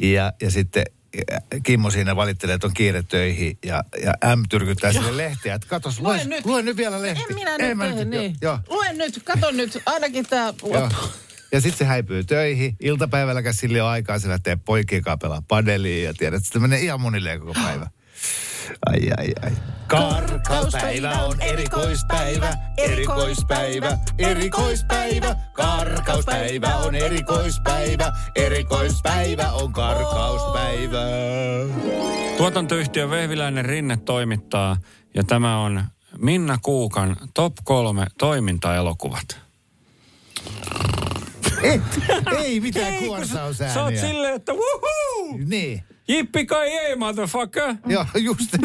Ja, 0.00 0.32
ja 0.42 0.50
sitten 0.50 0.84
Kimmo 1.62 1.90
siinä 1.90 2.16
valittelee, 2.16 2.54
että 2.54 2.66
on 2.66 2.74
kiire 2.74 3.02
töihin 3.02 3.58
ja, 3.64 3.84
ja 4.04 4.36
M 4.36 4.42
tyrkyttää 4.48 4.92
sille 4.92 5.16
lehtiä. 5.16 5.54
Että 5.54 5.68
katos, 5.68 6.00
lue, 6.00 6.16
Lue 6.16 6.24
nyt. 6.24 6.44
lue 6.46 6.62
nyt 6.62 6.76
vielä 6.76 7.02
lehti. 7.02 7.24
En 7.30 7.34
minä 7.34 7.50
Ei 7.50 7.74
nyt 7.74 7.94
tee, 7.94 8.04
niin. 8.04 8.36
Joo, 8.42 8.58
Lue 8.68 8.92
nyt, 8.92 9.22
kato 9.24 9.50
nyt, 9.50 9.82
ainakin 9.86 10.26
tämä. 10.26 10.54
Ja 11.52 11.60
sitten 11.60 11.78
se 11.78 11.84
häipyy 11.84 12.24
töihin. 12.24 12.76
Iltapäivälläkään 12.80 13.54
sille 13.54 13.82
on 13.82 13.88
aikaa, 13.88 14.18
se 14.18 14.28
lähtee 14.28 14.56
poikien 14.56 15.02
kanssa 15.02 15.18
pelaa 15.18 15.42
padeliin 15.48 16.04
ja 16.04 16.14
tiedät, 16.14 16.38
että 16.38 16.52
se 16.52 16.58
menee 16.58 16.80
ihan 16.80 17.00
munilleen 17.00 17.40
koko 17.40 17.54
päivä. 17.54 17.90
Ai, 18.86 19.10
ai, 19.18 19.28
ai. 19.42 19.52
Karkauspäivä 19.86 21.10
on 21.10 21.40
erikoispäivä, 21.40 22.54
erikoispäivä, 22.76 23.98
erikoispäivä. 24.18 25.36
Karkauspäivä 25.52 26.76
on 26.76 26.94
erikoispäivä, 26.94 28.12
erikoispäivä 28.36 29.52
on 29.52 29.72
karkauspäivä. 29.72 30.98
Tuotantoyhtiö 32.36 33.10
Vehviläinen 33.10 33.64
Rinne 33.64 33.96
toimittaa 33.96 34.76
ja 35.14 35.24
tämä 35.24 35.58
on 35.58 35.84
Minna 36.18 36.58
Kuukan 36.62 37.16
top 37.34 37.52
kolme 37.64 38.06
toimintaelokuvat. 38.18 39.38
Ei, 41.62 41.80
ei 42.38 42.60
mitään 42.60 42.86
Sä 42.86 42.98
oot 42.98 43.06
kuorsausääniä. 43.06 44.00
silleen, 44.00 44.34
että 44.34 44.52
wuhuu! 44.52 45.38
Niin. 45.46 45.84
Jippi 46.08 46.46
kai 46.46 46.68
ei, 46.68 46.96
motherfucker! 46.96 47.74
Joo, 47.86 48.06
just, 48.14 48.56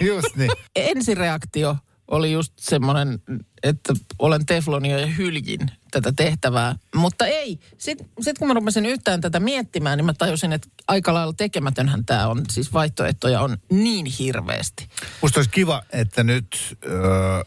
just 0.00 0.36
niin. 0.36 0.50
ensireaktio 0.76 1.76
oli 2.10 2.32
just 2.32 2.52
semmoinen, 2.58 3.22
että 3.62 3.92
olen 4.18 4.46
teflonia 4.46 4.98
ja 4.98 5.06
hyljin 5.06 5.70
tätä 5.90 6.12
tehtävää. 6.16 6.76
Mutta 6.94 7.26
ei. 7.26 7.58
Sitten 7.78 8.08
sit 8.20 8.38
kun 8.38 8.48
mä 8.48 8.54
rupesin 8.54 8.86
yhtään 8.86 9.20
tätä 9.20 9.40
miettimään, 9.40 9.98
niin 9.98 10.06
mä 10.06 10.14
tajusin, 10.14 10.52
että 10.52 10.68
aika 10.88 11.14
lailla 11.14 11.32
tekemätönhän 11.32 12.04
tämä 12.04 12.26
on. 12.26 12.42
Siis 12.50 12.72
vaihtoehtoja 12.72 13.40
on 13.40 13.56
niin 13.70 14.06
hirveästi. 14.06 14.88
Musta 15.22 15.38
olisi 15.38 15.50
kiva, 15.50 15.82
että 15.92 16.24
nyt 16.24 16.76
ö, 16.86 17.44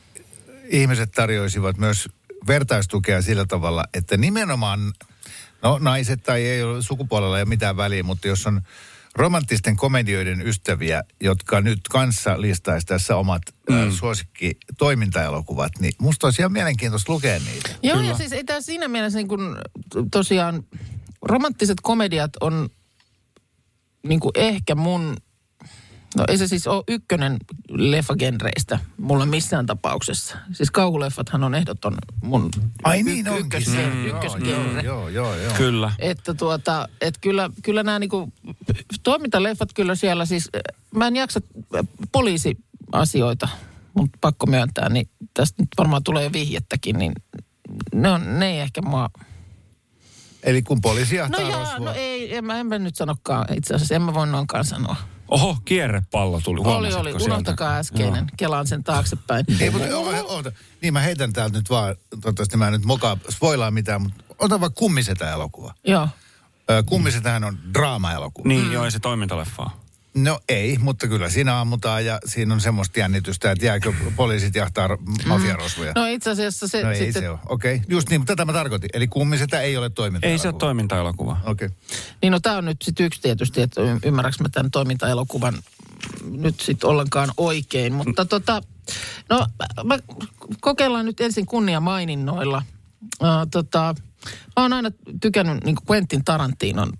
ihmiset 0.68 1.12
tarjoisivat 1.12 1.78
myös 1.78 2.10
vertaistukea 2.48 3.22
sillä 3.22 3.46
tavalla, 3.46 3.86
että 3.94 4.18
nimenomaan, 4.18 4.94
no 5.62 5.78
naiset 5.78 6.24
tai 6.24 6.48
ei 6.48 6.64
ole 6.64 6.82
sukupuolella 6.82 7.38
ei 7.38 7.44
ole 7.44 7.50
mitään 7.50 7.78
väliä, 7.78 8.04
mutta 8.04 8.28
jos 8.28 8.48
on 8.48 8.62
romanttisten 9.16 9.76
komedioiden 9.76 10.48
ystäviä, 10.48 11.04
jotka 11.22 11.62
nyt 11.62 11.80
kanssa 11.90 12.42
listaisi 12.42 12.88
tässä 12.88 13.16
omat 13.16 13.42
mm. 13.70 13.92
suosikki 13.92 14.58
toimintaelokuvat, 14.78 15.72
niin 15.80 15.94
musta 16.02 16.28
olisi 16.28 16.42
ihan 16.42 16.52
mielenkiintoista 16.52 17.14
lukea 17.14 17.40
niitä. 17.40 17.70
Joo, 17.84 17.98
Kyllä. 17.98 18.10
ja 18.10 18.18
siis 18.18 18.34
ei 18.34 18.44
tämä 18.44 18.62
siinä 18.62 18.88
mielessä 18.88 19.20
niin 19.20 19.28
kuin, 19.28 19.56
tosiaan 20.12 20.64
romanttiset 21.22 21.78
komediat 21.82 22.32
on 22.42 22.70
niin 24.08 24.20
kuin 24.20 24.32
ehkä 24.36 24.76
mun, 24.76 25.18
no 26.18 26.24
ei 26.28 26.38
se 26.38 26.48
siis 26.48 26.68
ole 26.68 26.84
ykkönen 26.88 27.38
leffagenreistä 27.70 28.80
mulla 28.98 29.26
missään 29.26 29.66
tapauksessa. 29.66 30.38
Siis 30.54 30.72
kauhuleffathan 30.72 31.44
on 31.44 31.56
ehdoton 31.56 31.98
mun 32.24 32.50
Ai 32.84 33.04
niin 33.04 33.28
y- 33.28 33.38
ykkös, 33.38 33.68
Mm, 33.68 34.06
ykkösgenre. 34.06 34.82
Joo, 34.82 35.10
joo, 35.10 35.36
joo. 35.36 35.54
Kyllä. 35.58 35.92
Että 36.00 36.34
tuota, 36.34 36.90
et 37.02 37.18
kyllä, 37.22 37.50
kyllä 37.64 37.84
nämä 37.84 38.00
niinku, 38.00 38.34
toimintaleffat 39.04 39.74
kyllä 39.74 39.96
siellä 39.96 40.26
siis, 40.26 40.50
äh, 40.56 40.62
mä 40.96 41.08
en 41.08 41.16
jaksa 41.16 41.40
äh, 41.76 41.88
poliisiasioita, 42.12 43.48
mutta 43.94 44.18
pakko 44.22 44.46
myöntää, 44.46 44.90
niin 44.90 45.10
tästä 45.34 45.62
nyt 45.64 45.70
varmaan 45.78 46.04
tulee 46.04 46.24
jo 46.24 46.34
vihjettäkin, 46.34 46.98
niin 46.98 47.14
ne, 47.94 48.10
on, 48.10 48.40
ne 48.40 48.50
ei 48.52 48.60
ehkä 48.60 48.82
mua... 48.82 49.10
Eli 50.44 50.62
kun 50.62 50.82
poliisi 50.82 51.16
No 51.16 51.22
jahtaa 51.22 51.50
joo, 51.50 51.60
rosvoa. 51.60 51.80
no 51.80 51.94
ei, 51.96 52.36
en 52.36 52.46
mä, 52.46 52.60
en 52.60 52.68
mä 52.68 52.80
nyt 52.80 52.96
sanokaan, 52.96 53.46
itse 53.58 53.74
asiassa 53.76 53.96
en 53.96 54.02
mä 54.02 54.14
voi 54.14 54.28
noinkaan 54.28 54.66
sanoa. 54.66 54.96
Oho, 55.32 55.58
kierrepallo 55.66 56.42
tuli. 56.44 56.62
Oli, 56.64 56.94
oli, 56.94 57.10
sieltä? 57.12 57.26
unohtakaa 57.26 57.78
äskeinen, 57.78 58.28
kelaan 58.38 58.68
sen 58.68 58.84
taaksepäin. 58.84 59.46
Ei, 59.60 59.70
mutta 59.70 59.98
oota, 59.98 60.24
oota. 60.24 60.52
Niin 60.82 60.94
mä 60.94 61.00
heitän 61.00 61.34
täältä 61.34 61.58
nyt 61.58 61.70
vaan, 61.70 61.96
toivottavasti 62.10 62.58
mä 62.58 62.68
en 62.68 62.74
nyt 62.74 62.86
mokaa 62.86 63.18
spoilaa 63.30 63.72
mitään, 63.72 64.02
mutta 64.02 64.24
ota 64.40 64.60
vaan 64.60 64.74
kummisetä 64.74 65.32
elokuva. 65.32 65.74
Joo. 65.84 66.08
Kummisetähän 66.86 67.44
on 67.44 67.58
draama-elokuva. 67.74 68.48
Niin, 68.48 68.66
mm. 68.66 68.72
joo, 68.72 68.86
ei 68.86 68.92
se 68.92 69.00
toimintaleffaa. 69.00 69.81
No 70.14 70.40
ei, 70.50 70.78
mutta 70.78 71.08
kyllä 71.08 71.30
siinä 71.30 71.62
ammutaan 71.62 72.06
ja 72.06 72.20
siinä 72.26 72.54
on 72.54 72.62
semmoista 72.62 73.00
jännitystä, 73.00 73.52
että 73.52 73.66
jääkö 73.66 73.94
poliisit 74.16 74.56
jahtaa 74.56 74.88
ro- 74.88 75.28
mafiarosvoja. 75.28 75.92
No 75.96 76.06
itse 76.06 76.30
asiassa 76.30 76.68
se 76.68 76.84
No 76.84 76.90
ei 76.92 76.98
sitten... 76.98 77.22
se 77.22 77.30
ole. 77.30 77.40
Okei, 77.50 77.76
okay. 77.76 77.86
just 77.90 78.10
niin, 78.10 78.22
mutta 78.22 78.32
tätä 78.32 78.46
mä 78.46 78.54
tarkoitin. 78.54 78.90
Eli 78.94 79.08
kummisetä 79.08 79.62
ei 79.62 79.78
ole 79.78 79.90
toiminta 79.90 80.28
Ei 80.28 80.38
se 80.38 80.48
ole 80.48 80.56
toimintaelokuva. 80.58 81.38
Okei. 81.46 81.66
Okay. 81.66 81.78
Niin 82.22 82.32
no 82.32 82.40
tämä 82.40 82.58
on 82.58 82.66
nyt 82.66 82.82
sitten 82.82 83.06
yksi 83.06 83.22
tietysti, 83.22 83.62
että 83.62 83.82
y- 83.82 84.00
ymmärränkö 84.06 84.38
mä 84.44 84.50
tämän 84.50 84.72
toimintaelokuvan 84.72 85.54
nyt 86.32 86.60
sitten 86.60 86.90
ollenkaan 86.90 87.30
oikein. 87.38 87.94
Mutta 87.94 88.26
tota, 88.26 88.62
no 89.30 89.48
mä 89.84 90.00
kokeillaan 90.62 91.06
nyt 91.06 91.22
ensin 91.22 91.46
kunnia 91.46 91.80
maininnoilla. 91.80 92.64
Uh, 93.04 93.28
tota, 93.52 93.96
mä 94.26 94.64
oon 94.64 94.74
aina 94.74 94.92
tykännyt 95.22 95.64
niin 95.64 95.78
Quentin 95.90 96.24
Tarantinon 96.26 96.94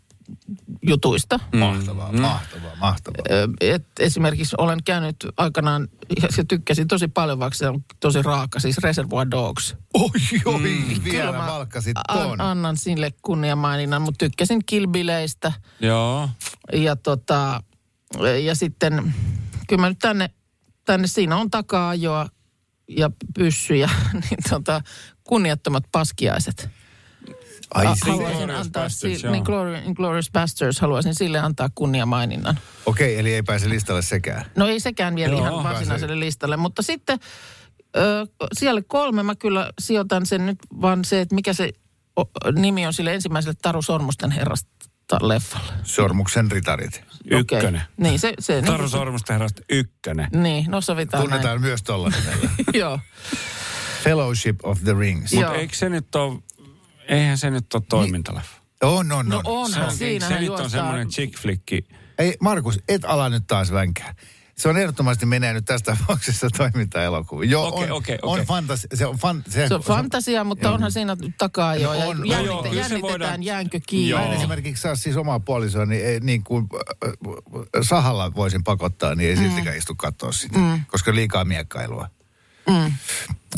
jutuista. 0.82 1.40
Mahtavaa, 1.56 2.12
mahtavaa, 2.12 2.76
mahtavaa. 2.80 3.24
Ö, 3.32 3.48
Et 3.62 3.86
esimerkiksi 4.00 4.56
olen 4.60 4.84
käynyt 4.86 5.16
aikanaan, 5.38 5.88
ja 6.22 6.28
se 6.32 6.44
tykkäsin 6.44 6.88
tosi 6.88 7.08
paljon, 7.08 7.40
vaikka 7.40 7.58
se 7.58 7.68
on 7.68 7.84
tosi 8.00 8.22
raaka, 8.22 8.60
siis 8.60 8.78
Reservoir 8.78 9.28
Dogs. 9.32 9.76
Oi, 9.94 10.10
oi, 10.46 10.60
Kyllä 10.62 11.04
vielä 11.04 11.32
mä 11.32 11.48
valkkasit 11.48 11.98
an- 12.08 12.18
ton. 12.18 12.42
annan 12.42 12.78
sille 12.78 13.12
kunniamaininnan, 13.22 14.02
mutta 14.02 14.18
tykkäsin 14.26 14.62
Kilbileistä. 14.66 15.54
Joo. 15.80 16.30
Ja, 16.74 16.96
tota, 16.96 17.64
ja 18.44 18.56
sitten, 18.56 19.14
kyllä 19.68 19.82
mä 19.82 19.90
nyt 19.90 20.00
tänne, 20.00 20.30
tänne 20.86 21.08
siinä 21.08 21.38
on 21.38 21.50
taka-ajoa 21.52 22.30
ja 22.88 23.10
pyssyjä, 23.34 23.90
niin 24.14 24.40
tota, 24.50 24.82
kunniattomat 25.24 25.84
paskiaiset. 25.92 26.70
Ai 27.74 27.96
se. 27.98 28.06
haluaisin 28.12 28.38
Glorious 28.38 28.66
antaa 28.66 28.84
Bastards, 28.84 29.00
sille, 29.00 29.28
joo. 29.28 29.32
niin 29.32 29.44
Glori- 29.44 29.94
Glorious 29.96 30.32
Bastards, 30.32 30.80
haluaisin 30.82 31.16
sille 31.16 31.40
antaa 31.40 31.70
kunniamaininnan. 31.76 32.60
Okei, 32.86 33.20
eli 33.20 33.34
ei 33.34 33.44
pääse 33.44 33.70
listalle 33.70 34.02
sekään. 34.02 34.46
No 34.56 34.68
ei 34.68 34.80
sekään 34.80 35.16
vielä 35.16 35.34
Joo, 35.34 35.42
ihan 35.42 35.64
varsinaiselle 35.64 36.20
listalle, 36.20 36.58
mutta 36.58 36.82
sitten 36.82 37.20
ö, 37.98 38.28
siellä 38.54 38.82
kolme 38.88 39.24
mä 39.24 39.36
kyllä 39.36 39.70
sijoitan 39.82 40.26
sen 40.26 40.46
nyt 40.46 40.58
vaan 40.82 41.06
se, 41.06 41.22
että 41.22 41.36
mikä 41.36 41.54
se 41.54 41.72
o, 42.20 42.24
nimi 42.56 42.88
on 42.88 42.94
sille 42.94 43.14
ensimmäiselle 43.14 43.56
Taru 43.62 43.82
Sormusten 43.82 44.32
herrasta 44.32 44.72
leffalle. 45.22 45.74
Sormuksen 45.84 46.52
ritarit. 46.52 47.04
Ykkönen. 47.32 47.76
Okei. 47.76 47.82
Niin 47.98 48.20
se, 48.20 48.34
se 48.40 48.62
Taru 48.62 48.78
niin, 48.84 48.90
Sormusten 48.90 49.34
herrasta 49.34 49.62
ykkönen. 49.70 50.28
niin, 50.36 50.66
no 50.72 50.82
sovitaan 50.82 51.24
Tunnetaan 51.24 51.46
näin. 51.56 51.62
myös 51.62 51.84
tolla 51.84 52.10
nimellä. 52.10 52.50
Joo. 52.74 53.00
Fellowship 54.04 54.56
of 54.64 54.80
the 54.84 54.94
Rings. 55.00 55.34
Mutta 55.34 55.54
eikö 55.56 55.76
se 55.76 55.90
nyt 55.90 56.16
ole, 56.16 56.40
eihän 57.12 57.38
se 57.38 57.50
nyt 57.50 57.74
ole 57.74 57.84
toimintaleffa. 57.90 58.62
On, 58.84 59.12
on, 59.12 59.30
No 59.30 59.38
on. 59.38 59.44
onhan 59.46 59.92
se, 59.92 59.98
siinä. 59.98 60.28
se 60.28 60.40
nyt 60.40 60.50
on 60.50 60.70
semmoinen 60.70 61.08
chick 61.08 61.38
flicki. 61.40 61.88
Ei, 62.18 62.36
Markus, 62.40 62.80
et 62.88 63.06
ala 63.06 63.30
nyt 63.30 63.44
taas 63.48 63.72
vänkää. 63.72 64.16
se 64.58 64.70
on 64.70 64.78
ehdottomasti 64.78 65.26
menee 65.26 65.54
nyt 65.54 65.66
tästä 65.66 65.96
tapauksessa 66.00 66.48
toimintaelokuva. 66.58 67.44
Joo, 67.44 67.68
Okei, 67.68 67.84
on, 67.92 67.98
okei, 67.98 68.20
on 68.22 68.34
okei. 68.34 68.46
fantasi, 68.46 68.88
se 68.94 69.06
on, 69.06 69.16
fan, 69.16 69.44
se, 69.50 69.68
Se 69.68 69.76
on 69.76 69.82
fantasia, 69.82 70.44
mutta 70.44 70.68
Joo. 70.68 70.74
onhan 70.74 70.92
siinä 70.92 71.18
takaa 71.38 71.76
jo. 71.76 71.88
No 71.88 71.94
Ja 72.00 72.06
on, 72.06 72.18
no 72.18 72.24
jännite, 72.26 72.48
joo, 72.52 72.64
jännitetään, 72.66 73.02
voidaan- 73.02 73.44
jäänkö 73.44 73.80
kiinni. 73.88 74.14
Mä 74.14 74.26
en 74.26 74.34
esimerkiksi 74.34 74.82
saa 74.82 74.96
siis 74.96 75.18
omaa 75.18 75.40
puolisoa, 75.40 75.86
niin, 75.86 76.06
ei, 76.06 76.20
niin 76.20 76.44
kuin 76.44 76.68
äh, 76.76 77.10
äh, 77.10 77.82
sahalla 77.82 78.36
voisin 78.36 78.64
pakottaa, 78.64 79.16
niin 79.16 79.30
ei 79.30 79.36
Mm. 79.36 79.42
siltikään 79.44 79.78
istu 79.78 79.96
katsoa 79.96 80.32
sitä, 80.32 80.60
koska 80.88 81.16
liikaa 81.16 81.46
miekkailua. 81.46 82.10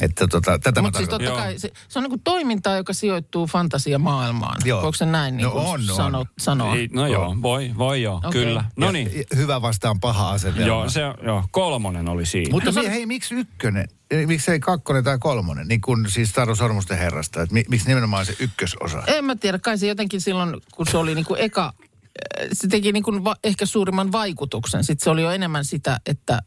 Että 0.02 0.28
tota, 0.28 0.60
tätä 0.60 0.82
mä 0.82 0.88
Mutta 0.88 0.98
siis 0.98 1.10
totta 1.10 1.32
kai 1.32 1.60
se, 1.60 1.72
se 1.88 2.00
on 2.00 2.04
niin 2.04 2.10
kuin 2.10 2.22
toimintaa, 2.24 2.76
joka 2.78 2.94
sijoittuu 2.94 3.48
fantasiamaailmaan. 3.48 4.62
Joo. 4.66 4.82
Voiko 4.82 4.94
se 4.96 5.06
näin 5.06 5.38
niin 5.38 5.46
No 5.46 5.52
kuin 5.52 5.66
on, 5.66 5.80
on. 5.90 5.96
sano, 5.96 6.26
sanoa? 6.40 6.76
Ei, 6.76 6.90
no 6.94 7.08
joo, 7.08 7.36
voi, 7.42 7.72
voi 7.78 8.02
joo, 8.02 8.18
Okei. 8.24 8.32
kyllä. 8.32 8.64
No 8.76 8.92
niin. 8.92 9.12
Hyvä 9.36 9.62
vastaan 9.62 10.00
paha 10.00 10.30
asetelma. 10.32 10.68
Joo, 10.68 10.90
se, 10.90 11.02
joo, 11.26 11.44
kolmonen 11.52 12.10
oli 12.10 12.26
siinä. 12.26 12.52
Mutta 12.52 12.72
mi, 12.72 12.90
hei, 12.90 13.06
miksi 13.06 13.36
ykkönen? 13.36 13.88
Miksi 14.26 14.52
ei 14.52 14.60
kakkonen 14.60 15.04
tai 15.04 15.18
kolmonen? 15.20 15.68
Niin 15.68 15.82
kuin 15.82 16.10
siis 16.10 16.32
Taru 16.32 16.56
Sormusten 16.56 16.98
herrasta. 16.98 17.42
Että 17.42 17.54
mi, 17.54 17.64
miksi 17.70 17.88
nimenomaan 17.88 18.26
se 18.26 18.36
ykkösosa? 18.40 19.04
En 19.08 19.26
mä 19.26 19.36
tiedä, 19.36 19.60
kai 19.60 19.78
se 19.78 19.88
jotenkin 19.88 20.22
silloin, 20.22 20.62
kun 20.72 20.88
se 20.88 20.98
oli 20.98 21.16
niin 21.16 21.26
kuin 21.26 21.40
eka, 21.40 21.66
äh, 21.66 22.48
se 22.54 22.68
teki 22.68 22.92
niin 22.92 23.04
kuin 23.04 23.24
va, 23.24 23.36
ehkä 23.44 23.66
suurimman 23.66 24.12
vaikutuksen. 24.12 24.84
Sitten 24.84 25.04
se 25.04 25.10
oli 25.10 25.22
jo 25.22 25.32
enemmän 25.32 25.66
sitä, 25.66 26.00
että 26.06 26.40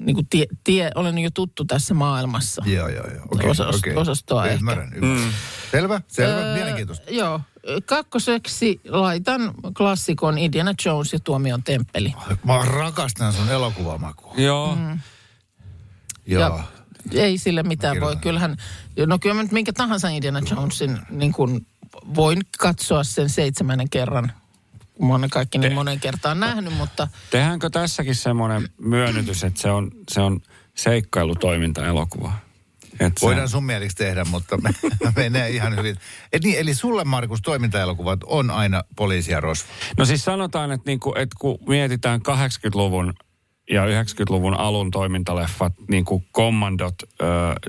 niin 0.00 0.14
kuin 0.14 0.26
tie, 0.30 0.46
tie, 0.64 0.90
olen 0.94 1.18
jo 1.18 1.30
tuttu 1.34 1.64
tässä 1.64 1.94
maailmassa. 1.94 2.62
Joo, 2.66 2.88
joo, 2.88 3.06
joo. 3.06 3.24
Okei, 3.34 3.50
Osast- 3.50 3.76
okei. 3.78 3.96
osastoa 3.96 4.44
ehkä. 4.44 4.56
Ymmärrän, 4.58 4.92
ymmärrän. 4.94 5.26
Mm. 5.26 5.32
Selvä, 5.70 6.00
selvä. 6.08 6.40
Öö, 6.40 6.54
Mielenkiintoista. 6.54 7.10
Joo. 7.10 7.40
Kakkoseksi 7.86 8.80
laitan 8.88 9.54
klassikon 9.76 10.38
Indiana 10.38 10.74
Jones 10.84 11.12
ja 11.12 11.18
Tuomion 11.24 11.62
temppeli. 11.62 12.14
Mä 12.44 12.62
rakastan 12.64 13.32
sun 13.32 13.48
elokuvamakua. 13.48 14.34
Joo. 14.36 14.76
Joo. 16.26 16.60
Ja 17.12 17.22
ei 17.22 17.38
sille 17.38 17.62
mitään 17.62 17.96
Mä 17.96 18.06
voi. 18.06 18.16
Kyllähän, 18.16 18.56
no 19.06 19.18
kyllä 19.18 19.34
mä 19.34 19.42
nyt 19.42 19.52
minkä 19.52 19.72
tahansa 19.72 20.08
Indiana 20.08 20.40
Jonesin 20.50 20.98
niin 21.10 21.32
kun 21.32 21.66
voin 22.14 22.38
katsoa 22.58 23.04
sen 23.04 23.28
seitsemännen 23.28 23.90
kerran. 23.90 24.32
Mä 25.00 25.08
oon 25.08 25.20
ne 25.20 25.28
kaikki 25.28 25.58
niin 25.58 25.72
monen 25.72 26.00
kertaan 26.00 26.40
nähnyt, 26.40 26.76
mutta 26.76 27.08
Tehdäänkö 27.30 27.70
tässäkin 27.70 28.14
semmoinen 28.14 28.68
myönnytys, 28.78 29.44
että 29.44 29.60
se 29.60 29.70
on, 29.70 29.90
se 30.10 30.20
on 30.20 30.40
seikkailutoiminta-elokuva? 30.74 32.32
Et 33.00 33.18
se- 33.18 33.26
Voidaan 33.26 33.48
sun 33.48 33.64
mieleksi 33.64 33.96
tehdä, 33.96 34.24
mutta 34.24 34.56
me, 34.56 34.70
menee 35.16 35.50
ihan 35.50 35.76
hyvin. 35.76 35.96
Et 36.32 36.44
niin, 36.44 36.58
eli 36.58 36.74
sulle, 36.74 37.04
Markus, 37.04 37.42
toimintaelokuvat 37.42 38.20
on 38.26 38.50
aina 38.50 38.82
poliisi 38.96 39.32
ja 39.32 39.40
rosvo. 39.40 39.68
No 39.98 40.04
siis 40.04 40.24
sanotaan, 40.24 40.72
että, 40.72 40.90
niinku, 40.90 41.14
että 41.16 41.36
kun 41.38 41.58
mietitään 41.68 42.20
80-luvun 42.20 43.14
ja 43.70 43.84
90-luvun 43.86 44.54
alun 44.54 44.90
toimintaleffat, 44.90 45.72
niin 45.88 46.04
kuin 46.04 46.26
kommandot, 46.32 46.94
ö, 47.02 47.26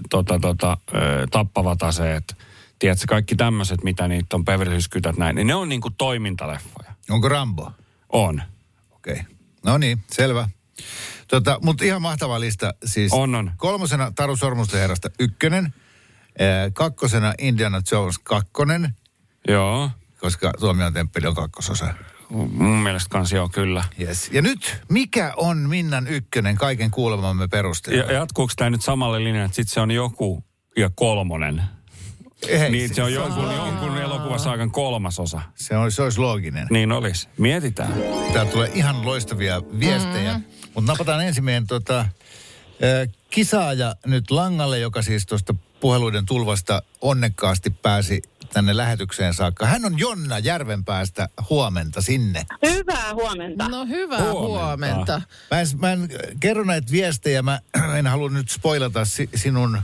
tota, 0.09 0.39
tota, 0.39 0.77
ö, 0.95 1.27
tappavat 1.31 1.83
aseet, 1.83 2.35
tiedätkö, 2.79 3.05
kaikki 3.09 3.35
tämmöiset, 3.35 3.83
mitä 3.83 4.07
niitä 4.07 4.35
on, 4.35 4.45
Beverly 4.45 4.77
näin, 5.17 5.35
niin 5.35 5.47
ne 5.47 5.55
on 5.55 5.69
niin 5.69 5.81
kuin 5.81 5.95
toimintaleffoja. 5.97 6.90
Onko 7.09 7.29
Rambo? 7.29 7.71
On. 8.09 8.41
Okei. 8.91 9.13
Okay. 9.13 9.25
No 9.65 9.77
niin, 9.77 10.03
selvä. 10.11 10.49
Tota, 11.27 11.59
mutta 11.63 11.85
ihan 11.85 12.01
mahtava 12.01 12.39
lista. 12.39 12.73
Siis 12.85 13.13
On, 13.13 13.35
on. 13.35 13.51
Kolmosena 13.57 14.11
Taru 14.15 14.35
Sormusten 14.35 14.79
herrasta 14.79 15.09
ykkönen. 15.19 15.73
Eh, 16.39 16.73
kakkosena 16.73 17.33
Indiana 17.39 17.81
Jones 17.91 18.19
kakkonen, 18.19 18.95
Joo. 19.47 19.89
koska 20.19 20.51
Tuomion 20.59 20.93
temppeli 20.93 21.27
on 21.27 21.35
kakkososa. 21.35 21.93
Mun 22.29 22.77
mielestä 22.77 23.09
kans 23.09 23.31
joo, 23.31 23.49
kyllä. 23.49 23.83
Yes. 23.99 24.29
Ja 24.33 24.41
nyt, 24.41 24.81
mikä 24.89 25.33
on 25.37 25.57
Minnan 25.57 26.07
ykkönen 26.07 26.55
kaiken 26.55 26.91
kuulemamme 26.91 27.47
perusteella? 27.47 28.03
Ja 28.03 28.13
jatkuuko 28.13 28.53
tämä 28.55 28.69
nyt 28.69 28.81
samalle 28.81 29.19
linjalle, 29.23 29.45
että 29.45 29.55
sitten 29.55 29.73
se 29.73 29.79
on 29.79 29.91
joku 29.91 30.43
ja 30.77 30.89
kolmonen? 30.95 31.63
Ei, 32.47 32.69
niin 32.69 32.95
se 32.95 33.03
on 33.03 33.13
jonkun, 33.13 33.55
jonkun 33.55 33.97
elokuvasaakan 33.97 34.71
kolmasosa. 34.71 35.41
Se, 35.55 35.77
on, 35.77 35.91
se 35.91 36.01
olisi 36.01 36.19
looginen. 36.19 36.67
Niin 36.69 36.91
olisi. 36.91 37.27
Mietitään. 37.37 37.93
Täällä 38.33 38.51
tulee 38.51 38.71
ihan 38.73 39.05
loistavia 39.05 39.61
viestejä. 39.79 40.33
Mm. 40.37 40.43
Mutta 40.75 40.91
napataan 40.91 41.25
ensin 41.25 41.43
meidän 41.43 41.67
tota, 41.67 41.99
äh, 41.99 42.07
kisaaja 43.29 43.95
nyt 44.05 44.31
langalle, 44.31 44.79
joka 44.79 45.01
siis 45.01 45.25
tuosta 45.25 45.55
puheluiden 45.79 46.25
tulvasta 46.25 46.81
onnekkaasti 47.01 47.69
pääsi 47.69 48.21
tänne 48.53 48.77
lähetykseen 48.77 49.33
saakka. 49.33 49.65
Hän 49.65 49.85
on 49.85 49.99
Jonna 49.99 50.39
Järvenpäästä. 50.39 51.29
Huomenta 51.49 52.01
sinne. 52.01 52.45
Hyvää 52.65 53.13
huomenta. 53.13 53.69
no 53.69 53.85
hyvää 53.85 54.19
Huomenta. 54.21 54.47
huomenta. 54.47 55.21
Mä 55.51 55.59
en, 55.59 55.67
mä 55.79 55.91
en 55.91 56.09
kerro 56.39 56.63
näitä 56.63 56.91
viestejä, 56.91 57.41
mä 57.41 57.59
en 57.97 58.07
halua 58.07 58.29
nyt 58.29 58.49
spoilata 58.49 59.05
si, 59.05 59.29
sinun 59.35 59.81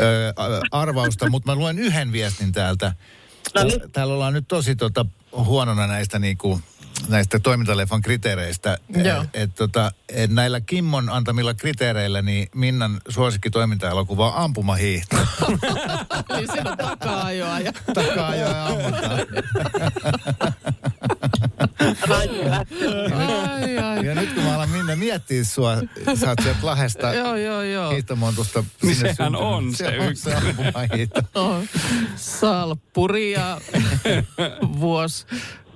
ö, 0.00 0.32
arvausta, 0.70 1.30
mutta 1.30 1.50
mä 1.52 1.56
luen 1.56 1.78
yhden 1.78 2.12
viestin 2.12 2.52
täältä. 2.52 2.92
No 3.54 3.64
niin. 3.64 3.80
Täällä- 3.92 4.14
ollaan 4.14 4.32
nyt 4.32 4.48
tosi 4.48 4.76
tota, 4.76 5.06
huonona 5.32 5.86
näistä 5.86 6.18
niinku, 6.18 6.60
näistä 7.08 7.38
toimintaleffan 7.38 8.02
kriteereistä. 8.02 8.78
Joo. 9.04 9.22
Et, 9.22 9.28
et, 9.34 9.54
tota, 9.54 9.92
et 10.08 10.30
näillä 10.30 10.60
Kimmon 10.60 11.08
antamilla 11.10 11.54
kriteereillä, 11.54 12.22
niin 12.22 12.48
Minnan 12.54 13.00
suosikki 13.08 13.50
toimintaelokuva 13.50 14.28
on 14.30 14.36
ampumahiihto. 14.44 15.16
Eli 16.38 16.46
siinä 16.46 16.70
on 16.70 16.78
takaa-ajoa 16.78 17.60
ja 17.60 17.72
Takaa 17.94 18.34
ja 18.34 18.66
ammutaan. 18.66 19.18
ai, 22.08 23.78
ai. 23.78 24.06
Ja 24.06 24.14
nyt 24.14 24.32
kun 24.32 24.42
mä 24.42 24.54
alan 24.54 24.70
Minna 24.70 24.96
miettiä 24.96 25.44
sua, 25.44 25.76
sä 26.14 26.28
oot 26.28 26.38
sieltä 26.42 26.60
Lahdesta 26.62 27.14
Joo, 27.14 27.36
joo, 27.36 27.62
joo. 27.62 27.90
hiihtomontusta. 27.90 28.64
Niin 28.82 28.96
sehän 28.96 29.16
syntynyt. 29.16 29.40
on 29.40 29.74
se 29.74 29.84
se, 29.84 29.98
on 29.98 30.16
se 30.16 30.34
ampumahiihto. 30.34 31.20
No, 31.34 31.64
Salppuri 32.16 33.32
ja 33.32 33.60
vuosi 34.80 35.26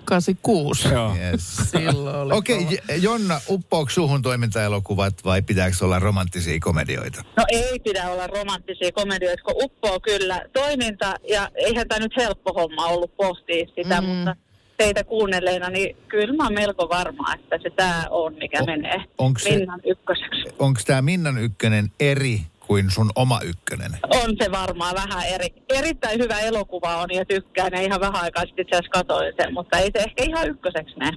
86. 0.07 0.89
Joo. 0.89 1.17
Yes. 1.17 1.57
Silloin 1.57 2.17
oli 2.17 2.33
Okei, 2.35 2.65
okay, 2.65 2.97
Jonna, 2.97 3.41
uppoako 3.49 3.91
suhun 3.91 4.23
toimintaelokuvat 4.23 5.25
vai 5.25 5.43
pitääkö 5.43 5.77
olla 5.83 5.99
romanttisia 5.99 6.59
komedioita? 6.61 7.25
No 7.37 7.45
ei 7.49 7.79
pidä 7.79 8.11
olla 8.11 8.27
romanttisia 8.27 8.93
komedioita, 8.93 9.43
kun 9.43 9.55
uppoo 9.65 10.01
kyllä 10.01 10.43
toiminta. 10.53 11.15
Ja 11.29 11.51
eihän 11.55 11.89
tämä 11.89 11.99
nyt 11.99 12.17
helppo 12.17 12.53
homma 12.53 12.87
ollut 12.87 13.17
pohtia 13.17 13.67
sitä, 13.75 14.01
mm. 14.01 14.07
mutta 14.07 14.37
teitä 14.77 15.05
kuunnelleena, 15.05 15.71
niin 15.71 15.97
kyllä 16.09 16.35
mä 16.35 16.45
oon 16.45 16.55
melko 16.55 16.89
varma, 16.89 17.35
että 17.35 17.59
se 17.63 17.71
tämä 17.71 18.05
on, 18.11 18.35
mikä 18.35 18.59
O- 18.63 18.67
menee 18.67 19.05
onko 19.19 19.39
se- 19.39 19.51
Minnan 19.57 19.81
ykköseksi. 19.87 20.43
Onko 20.59 20.81
tämä 20.87 21.03
Minnan 21.03 21.39
ykkönen 21.39 21.91
eri 22.01 22.41
kuin 22.67 22.91
sun 22.91 23.11
oma 23.17 23.41
ykkönen? 23.45 23.91
On 24.11 24.37
se 24.43 24.51
varmaan 24.53 24.95
vähän 24.95 25.27
eri. 25.27 25.47
Erittäin 25.75 26.19
hyvä 26.19 26.41
elokuva 26.41 26.97
on 26.97 27.15
ja 27.15 27.25
tykkään 27.25 27.71
ja 27.73 27.81
ihan 27.81 28.01
vähän 28.01 28.23
aikaa 28.23 28.45
sitten 28.47 28.63
itse 28.63 28.77
asiassa 28.77 28.91
katoin 28.99 29.33
sen, 29.43 29.55
mutta 29.55 29.79
ei 29.79 29.91
se 29.97 29.99
ehkä 30.05 30.25
ihan 30.25 30.49
ykköseksi 30.49 30.97
mene. 30.99 31.17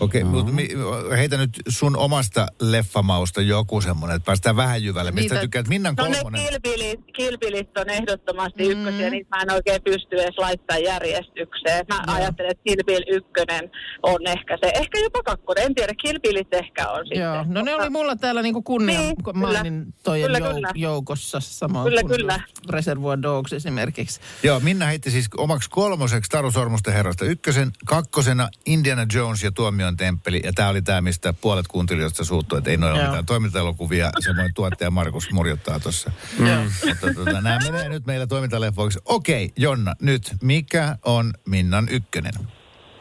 Okei, 0.00 0.22
okay, 0.22 0.32
mutta 0.34 0.52
mi- 0.52 0.68
heitä 1.16 1.36
nyt 1.36 1.50
sun 1.68 1.96
omasta 1.96 2.46
leffamausta 2.60 3.42
joku 3.42 3.80
semmoinen, 3.80 4.16
että 4.16 4.26
päästään 4.26 4.56
vähän 4.56 4.82
jyvälle. 4.82 5.10
Mistä 5.10 5.34
Niitä- 5.34 5.40
tykkäät? 5.40 5.68
Minnan 5.68 5.94
No 5.98 6.06
ne 6.08 6.14
kolmonen. 6.16 6.42
kilpilit, 6.48 7.00
kilpilit 7.16 7.78
on 7.78 7.90
ehdottomasti 7.90 8.64
mm. 8.64 8.70
ykkösiä, 8.70 9.10
niitä 9.10 9.36
mä 9.36 9.42
en 9.42 9.50
oikein 9.52 9.82
pysty 9.82 10.16
edes 10.16 10.38
laittaa 10.38 10.78
järjestykseen. 10.78 11.86
Mä 11.88 12.14
ajattelen, 12.14 12.50
että 12.50 12.62
Kilpil 12.64 13.02
ykkönen 13.16 13.70
on 14.02 14.26
ehkä 14.26 14.58
se, 14.64 14.72
ehkä 14.74 14.98
jopa 14.98 15.22
kakkonen, 15.22 15.64
en 15.64 15.74
tiedä, 15.74 15.92
Kilpilit 16.02 16.54
ehkä 16.54 16.88
on 16.90 17.06
sitten. 17.06 17.22
Joo, 17.22 17.36
no 17.36 17.42
ne 17.44 17.60
Mutta- 17.60 17.76
oli 17.76 17.90
mulla 17.90 18.16
täällä 18.16 18.42
niinku 18.42 18.62
kunnia 18.62 18.98
Niin, 19.00 19.06
niin, 19.08 19.24
kyllä. 19.24 19.38
mainintojen 19.52 20.26
Kyllä, 20.26 20.38
jou- 20.38 20.54
kyllä. 20.54 20.68
joukossa 20.74 21.40
samoin 21.40 21.84
Kyllä, 21.88 22.00
kuin 22.00 22.16
kyllä. 22.16 22.40
Reservoir 22.70 23.18
Dogs 23.22 23.52
esimerkiksi. 23.52 24.20
Joo, 24.42 24.60
Minna 24.60 24.86
heitti 24.86 25.10
siis 25.10 25.28
omaksi 25.36 25.70
kolmoseksi 25.70 26.30
Taru 26.30 26.50
Sormusten 26.50 26.94
herrasta 26.94 27.24
ykkösen, 27.24 27.70
kakkosena 27.86 28.48
Indiana 28.66 29.06
Jones 29.14 29.42
ja 29.42 29.50
Tuomion 29.86 29.96
temppeli. 29.96 30.40
Ja 30.44 30.52
tämä 30.52 30.68
oli 30.68 30.82
tämä, 30.82 31.00
mistä 31.00 31.32
puolet 31.32 31.68
kuuntelijoista 31.68 32.24
suuttui, 32.24 32.58
että 32.58 32.70
ei 32.70 32.76
noin 32.76 32.92
ole 32.92 33.02
mitään 33.02 33.26
toimintaelokuvia. 33.26 34.10
Samoin 34.26 34.54
tuottaja 34.54 34.90
Markus 34.90 35.32
murjottaa 35.32 35.80
tuossa. 35.80 36.10
Joo. 36.38 36.62
Mutta 36.86 37.14
tota, 37.14 37.40
nämä 37.40 37.58
menee 37.58 37.88
nyt 37.88 38.06
meillä 38.06 38.26
toimintaleffoiksi. 38.26 38.98
Okei, 39.04 39.52
Jonna, 39.56 39.94
nyt 40.00 40.34
mikä 40.42 40.96
on 41.04 41.32
Minnan 41.46 41.88
ykkönen? 41.90 42.32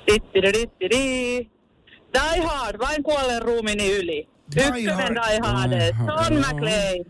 Tittirittiri. 0.05 1.51
Die 2.13 2.41
Hard, 2.47 2.79
vain 2.79 3.03
kuolleen 3.03 3.41
ruumini 3.41 3.91
yli. 3.91 4.29
Die 4.55 4.65
Ykkönen 4.65 5.17
Hard. 5.41 5.71
Die 5.71 5.91
Hard, 5.93 6.23
John 6.23 6.33
McClane. 6.39 7.05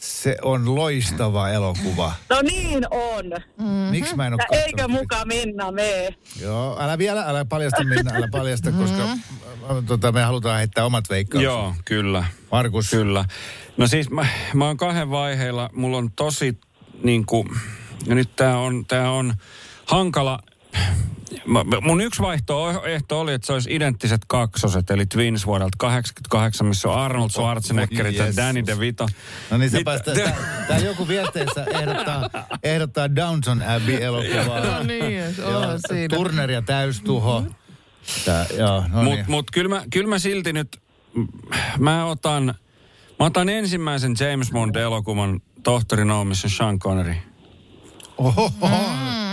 Se 0.00 0.36
on 0.42 0.74
loistava 0.74 1.48
elokuva. 1.50 2.12
No 2.30 2.42
niin 2.42 2.86
on. 2.90 3.24
Miksi 3.90 4.16
mä 4.16 4.26
en 4.26 4.34
ole 4.34 4.42
eikö 4.50 4.68
sitä? 4.68 4.88
muka 4.88 5.24
Minna 5.24 5.72
mee? 5.72 6.14
Joo, 6.40 6.76
älä 6.80 6.98
vielä, 6.98 7.22
älä 7.26 7.44
paljasta 7.44 7.84
Minna, 7.84 8.12
älä 8.14 8.28
paljasta, 8.30 8.72
koska 8.72 9.02
äh, 9.02 9.18
tota, 9.86 10.12
me 10.12 10.22
halutaan 10.22 10.58
heittää 10.58 10.84
omat 10.84 11.10
veikkaukset. 11.10 11.44
Joo, 11.44 11.74
kyllä. 11.84 12.24
Markus. 12.52 12.90
Kyllä. 12.90 13.24
No 13.76 13.86
siis 13.86 14.10
mä, 14.10 14.26
mä 14.54 14.66
oon 14.66 14.76
kahden 14.76 15.10
vaiheilla. 15.10 15.70
Mulla 15.72 15.96
on 15.96 16.12
tosi 16.12 16.58
niin 17.02 17.26
kuin, 17.26 17.48
ja 18.06 18.14
nyt 18.14 18.36
tää 18.36 18.58
on, 18.58 18.84
tää 18.86 19.10
on 19.10 19.34
hankala. 19.86 20.38
Mun 21.80 22.00
yksi 22.00 22.22
vaihtoehto 22.22 23.20
oli, 23.20 23.32
että 23.32 23.46
se 23.46 23.52
olisi 23.52 23.74
identtiset 23.74 24.20
kaksoset, 24.26 24.90
eli 24.90 25.06
Twins 25.06 25.46
vuodelta 25.46 25.76
88, 25.78 26.66
missä 26.66 26.88
on 26.88 26.98
Arnold 26.98 27.30
Schwarzenegger 27.30 28.06
ja 28.06 28.12
Jeesus. 28.12 28.36
Danny 28.36 28.66
DeVito. 28.66 29.06
No 29.50 29.56
niin, 29.58 29.70
se 29.70 29.76
Mit- 29.76 29.84
päästä, 29.84 30.12
te- 30.14 30.34
tää 30.68 30.78
joku 30.78 31.08
viesteissä 31.08 31.64
ehdottaa, 31.64 32.30
ehdottaa 32.62 33.16
Downton 33.16 33.62
Abbey-elokuvaa. 33.62 34.60
No 34.76 34.82
niin, 34.82 35.36
Joo, 35.38 35.60
on 35.60 35.78
siinä. 35.88 36.16
Turner 36.16 36.50
ja 36.50 36.62
täystuho. 36.62 37.44
Tää, 38.24 38.46
joo, 38.58 38.84
no 38.92 39.02
Mut, 39.02 39.14
niin. 39.14 39.24
mut 39.28 39.50
kyllä 39.50 39.68
mä, 39.68 39.82
kyl 39.92 40.06
mä 40.06 40.18
silti 40.18 40.52
nyt, 40.52 40.80
mm, 41.14 41.28
mä 41.78 42.04
otan, 42.04 42.44
mä 43.18 43.26
otan 43.26 43.48
ensimmäisen 43.48 44.14
James 44.20 44.50
Bond-elokuvan 44.50 45.40
Tohtori 45.62 46.04
No, 46.04 46.24
missä 46.24 46.46
on 46.46 46.50
Sean 46.50 46.78
Connery. 46.78 47.14
Oho, 48.18 48.52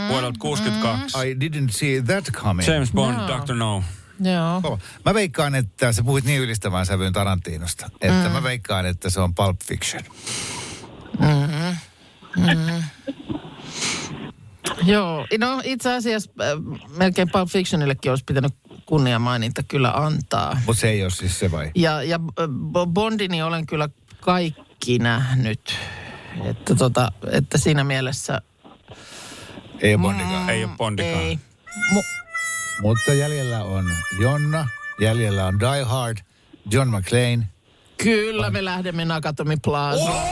Vuodelta 0.07 0.39
62. 0.39 1.17
I 1.17 1.33
didn't 1.33 1.69
see 1.69 2.01
that 2.01 2.25
coming. 2.31 2.69
James 2.69 2.91
Bond, 2.91 3.17
Joo. 3.17 3.27
Dr. 3.27 3.55
No. 3.55 3.83
Joo. 4.19 4.61
Kova. 4.61 4.77
Mä 5.05 5.13
veikkaan, 5.13 5.55
että 5.55 5.91
sä 5.91 6.03
puhuit 6.03 6.25
niin 6.25 6.41
ylistävään 6.41 6.85
sävyyn 6.85 7.13
Tarantinosta, 7.13 7.89
että 8.01 8.27
mm. 8.27 8.33
mä 8.33 8.43
veikkaan, 8.43 8.85
että 8.85 9.09
se 9.09 9.19
on 9.19 9.35
Pulp 9.35 9.59
Fiction. 9.63 10.03
Joo, 14.85 15.27
no 15.39 15.61
itse 15.63 15.93
asiassa 15.93 16.31
äh, 16.41 16.47
melkein 16.97 17.29
Pulp 17.31 17.49
Fictionillekin 17.49 18.11
olisi 18.11 18.23
pitänyt 18.25 18.53
kunnia 18.85 19.19
maininta 19.19 19.63
kyllä 19.63 19.91
antaa. 19.91 20.61
Mutta 20.65 20.81
se 20.81 20.89
ei 20.89 21.03
ole 21.03 21.09
siis 21.09 21.39
se 21.39 21.51
vai? 21.51 21.71
Ja, 21.75 22.03
ja 22.03 22.15
äh, 22.39 22.45
Bo- 22.45 22.91
Bondini 22.93 23.41
olen 23.41 23.65
kyllä 23.65 23.89
kaikki 24.19 24.99
nähnyt. 24.99 25.75
Että, 26.43 26.75
tota, 26.75 27.11
että 27.31 27.57
siinä 27.57 27.83
mielessä 27.83 28.41
Ei 29.81 29.93
ole 29.95 30.01
Bondikaan. 30.01 30.49
Ei 30.49 30.63
ole 30.63 30.71
Bondikaan. 30.77 31.13
ei. 31.23 31.39
Mu- 31.93 32.03
Mutta 32.81 33.13
jäljellä 33.13 33.63
on 33.63 33.85
Jonna, 34.19 34.67
jäljellä 35.01 35.45
on 35.45 35.59
Die 35.59 35.83
Hard, 35.83 36.17
John 36.71 36.89
McClane. 36.89 37.47
kyllä 37.97 38.49
me 38.49 38.65
lähdemme 38.65 39.05
Nakatomi 39.05 39.57
Plazaan. 39.63 40.27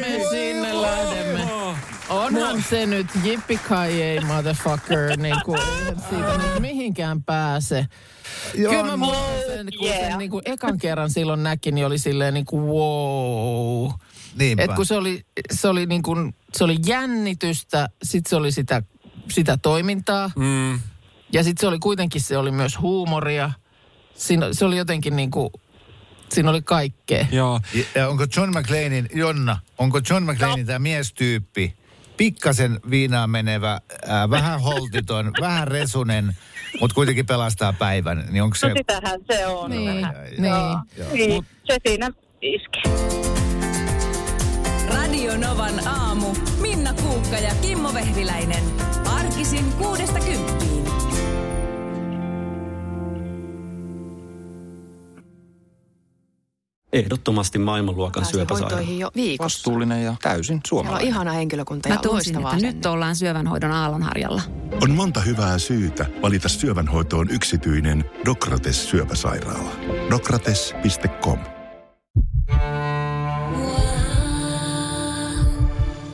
Me 0.00 0.20
sinne 0.30 0.80
lähdemme. 0.82 1.48
Onhan 2.08 2.62
se 2.70 2.86
nyt 2.86 3.06
yippee 3.24 4.20
motherfucker, 4.26 5.16
niin 5.16 5.36
kuin, 5.44 5.60
siitä 6.10 6.38
nyt 6.38 6.60
mihinkään 6.60 7.22
pääse. 7.22 7.86
Kyllä 8.52 8.82
mä 8.82 8.96
muistan 8.96 9.26
sen, 9.46 9.66
kun 9.78 9.86
Yeah. 9.88 10.00
sen 10.08 10.18
niin 10.18 10.30
kuin 10.30 10.42
ekan 10.44 10.78
kerran 10.78 11.10
silloin 11.10 11.42
näki, 11.42 11.72
niin 11.72 11.86
oli 11.86 11.98
silleen 11.98 12.34
niin 12.34 12.46
kuin 12.46 12.64
wow. 12.66 13.90
Niinpä. 14.38 14.62
Et 14.64 14.72
kun 14.72 14.86
se 14.86 14.94
oli, 14.94 15.24
se 15.50 15.68
oli, 15.68 15.86
niin 15.86 16.02
kuin, 16.02 16.34
se 16.54 16.64
oli 16.64 16.76
jännitystä, 16.86 17.88
sitten 18.02 18.30
se 18.30 18.36
oli 18.36 18.52
sitä, 18.52 18.82
sitä 19.28 19.56
toimintaa. 19.56 20.30
Mm. 20.36 20.80
Ja 21.32 21.44
sitten 21.44 21.60
se 21.60 21.66
oli 21.66 21.78
kuitenkin, 21.78 22.20
se 22.20 22.36
oli 22.36 22.50
myös 22.50 22.80
huumoria. 22.80 23.50
Siinä, 24.14 24.52
se 24.52 24.64
oli 24.64 24.76
jotenkin 24.76 25.16
niin 25.16 25.30
kuin, 25.30 25.50
siinä 26.32 26.50
oli 26.50 26.62
kaikkea. 26.62 27.26
Joo. 27.32 27.60
Ja- 27.94 28.08
onko 28.08 28.26
John 28.36 28.58
McClanein, 28.58 29.08
Jonna, 29.14 29.58
onko 29.78 30.00
John 30.10 30.24
McClanein 30.24 30.66
tämä 30.66 30.78
miestyyppi, 30.78 31.74
pikkasen 32.16 32.80
viinaan 32.90 33.30
menevä, 33.30 33.80
ää, 34.06 34.30
vähän 34.30 34.60
holtiton, 34.66 35.32
vähän 35.40 35.68
resunen, 35.68 36.36
mutta 36.80 36.94
kuitenkin 36.94 37.26
pelastaa 37.26 37.72
päivän, 37.72 38.24
niin 38.30 38.42
onko 38.42 38.56
se... 38.56 38.68
No 38.68 38.74
sitähän 38.76 39.20
se 39.32 39.46
on. 39.46 39.70
Niin, 39.70 40.02
vähän. 40.02 40.14
niin. 40.38 41.28
Niin, 41.28 41.46
se 41.64 41.78
siinä 41.86 42.10
iskee. 42.42 43.37
Radio 44.94 45.36
Novan 45.36 45.88
aamu. 45.88 46.26
Minna 46.60 46.92
Kuukka 46.92 47.36
ja 47.36 47.54
Kimmo 47.62 47.94
Vehviläinen. 47.94 48.64
Arkisin 49.06 49.72
kuudesta 49.72 50.18
kymppiin. 50.20 50.84
Ehdottomasti 56.92 57.58
maailmanluokan 57.58 58.24
syöpäsairaala. 58.24 58.80
jo 58.80 59.10
viikossa. 59.14 59.44
Vastuullinen 59.58 60.04
ja 60.04 60.14
täysin 60.22 60.44
Siellä 60.46 60.56
on 60.58 60.62
suomalainen. 60.68 61.08
ihana 61.08 61.32
henkilökunta 61.32 61.88
Mä 61.88 61.94
ja 61.94 61.98
tunsin, 62.00 62.34
loistava 62.34 62.48
että 62.54 62.66
nyt 62.66 62.76
asenne. 62.76 62.88
ollaan 62.94 63.16
syövänhoidon 63.16 63.70
aallonharjalla. 63.70 64.42
On 64.82 64.90
monta 64.90 65.20
hyvää 65.20 65.58
syytä 65.58 66.06
valita 66.22 66.48
syövänhoitoon 66.48 67.30
yksityinen 67.30 68.04
Dokrates 68.26 68.90
syöpäsairaala. 68.90 69.70
Dokrates.com 70.10 71.38